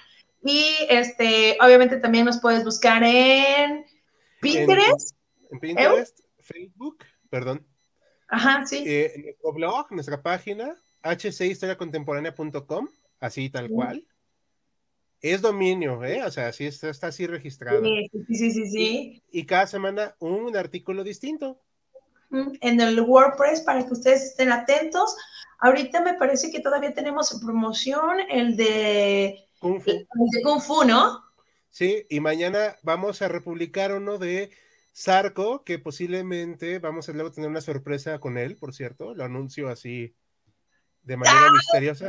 [0.45, 3.87] Y este, obviamente también nos puedes buscar en
[4.43, 5.13] Pinterest.
[5.51, 7.67] En, Pinterest, Facebook, perdón.
[8.29, 8.85] Ajá, sí.
[8.87, 12.89] Eh, nuestro blog, nuestra página, hchistoriacontemporánea.com,
[13.21, 14.05] así tal cual.
[15.21, 16.23] Es dominio, ¿eh?
[16.23, 17.83] O sea, sí está, está así registrado.
[17.83, 19.23] Sí, sí, sí, sí.
[19.33, 21.61] Y, cada semana un artículo distinto.
[22.31, 25.17] En el WordPress para que ustedes estén atentos.
[25.61, 30.61] Ahorita me parece que todavía tenemos en promoción el de Kung Fu, el de Kung
[30.61, 31.25] Fu ¿no?
[31.71, 34.51] Sí, y mañana vamos a republicar uno de
[34.99, 39.69] Zarco, que posiblemente vamos a luego tener una sorpresa con él, por cierto, lo anuncio
[39.69, 40.13] así
[41.03, 41.53] de manera ¡Ah!
[41.53, 42.09] misteriosa.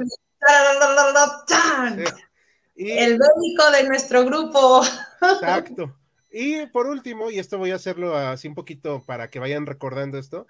[2.76, 2.92] Y...
[2.92, 4.82] El médico de nuestro grupo.
[5.22, 5.96] Exacto.
[6.32, 10.18] Y por último, y esto voy a hacerlo así un poquito para que vayan recordando
[10.18, 10.48] esto,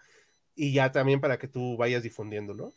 [0.56, 2.74] y ya también para que tú vayas difundiéndolo,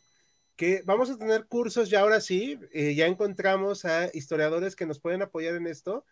[0.57, 4.99] que vamos a tener cursos ya ahora sí, eh, ya encontramos a historiadores que nos
[4.99, 6.05] pueden apoyar en esto.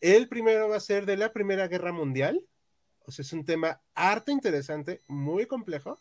[0.00, 2.42] El primero va a ser de la Primera Guerra Mundial,
[3.06, 5.98] o sea, es un tema harto interesante, muy complejo.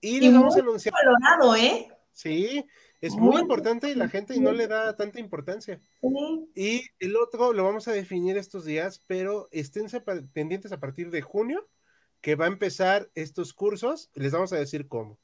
[0.00, 0.94] Y, les vamos a anunciar.
[0.94, 1.88] Valorado, ¿eh?
[2.12, 2.64] Sí,
[3.00, 5.80] es muy, muy importante y la gente no le da tanta importancia.
[6.00, 6.50] Sí.
[6.54, 9.86] Y el otro lo vamos a definir estos días, pero estén
[10.32, 11.68] pendientes a partir de junio,
[12.20, 15.18] que va a empezar estos cursos, les vamos a decir cómo.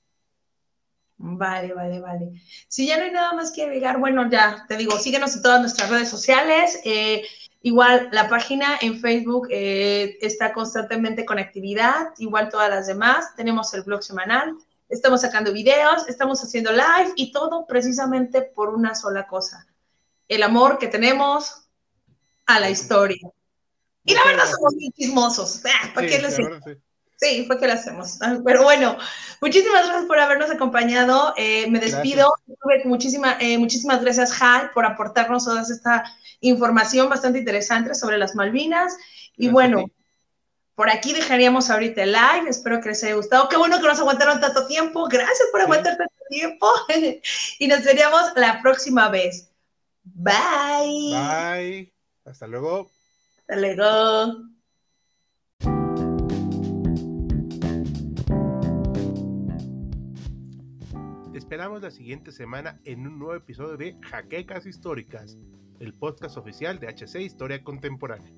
[1.22, 2.32] Vale, vale, vale.
[2.68, 5.60] Si ya no hay nada más que agregar, bueno, ya te digo, síguenos en todas
[5.60, 6.80] nuestras redes sociales.
[6.84, 7.24] Eh,
[7.62, 13.34] Igual la página en Facebook eh, está constantemente con actividad, igual todas las demás.
[13.36, 14.56] Tenemos el blog semanal,
[14.88, 19.66] estamos sacando videos, estamos haciendo live y todo precisamente por una sola cosa,
[20.28, 21.68] el amor que tenemos
[22.46, 23.30] a la historia.
[24.04, 25.60] Y la verdad somos muy chismosos.
[25.66, 26.42] Ah, ¿Para sí, qué les sí.
[27.20, 28.18] Sí, fue que lo hacemos.
[28.46, 28.96] Pero bueno,
[29.42, 31.34] muchísimas gracias por habernos acompañado.
[31.36, 32.32] Eh, me despido.
[32.86, 36.04] Muchísima, eh, muchísimas gracias, Hal, por aportarnos toda esta
[36.40, 38.96] información bastante interesante sobre las Malvinas.
[39.36, 39.84] Y Gracias bueno,
[40.74, 42.48] por aquí dejaríamos ahorita el live.
[42.48, 43.48] Espero que les haya gustado.
[43.48, 45.06] Qué bueno que nos aguantaron tanto tiempo.
[45.08, 45.64] Gracias por Sí.
[45.64, 46.66] aguantar tanto tiempo.
[47.58, 49.50] y nos veríamos la próxima vez.
[50.02, 51.12] Bye.
[51.12, 51.92] Bye.
[52.24, 52.90] Hasta luego.
[53.40, 54.50] Hasta luego.
[61.32, 65.38] Te esperamos la siguiente semana en un nuevo episodio de Jaquecas Históricas,
[65.80, 68.32] el podcast oficial de HC Historia Contemporánea.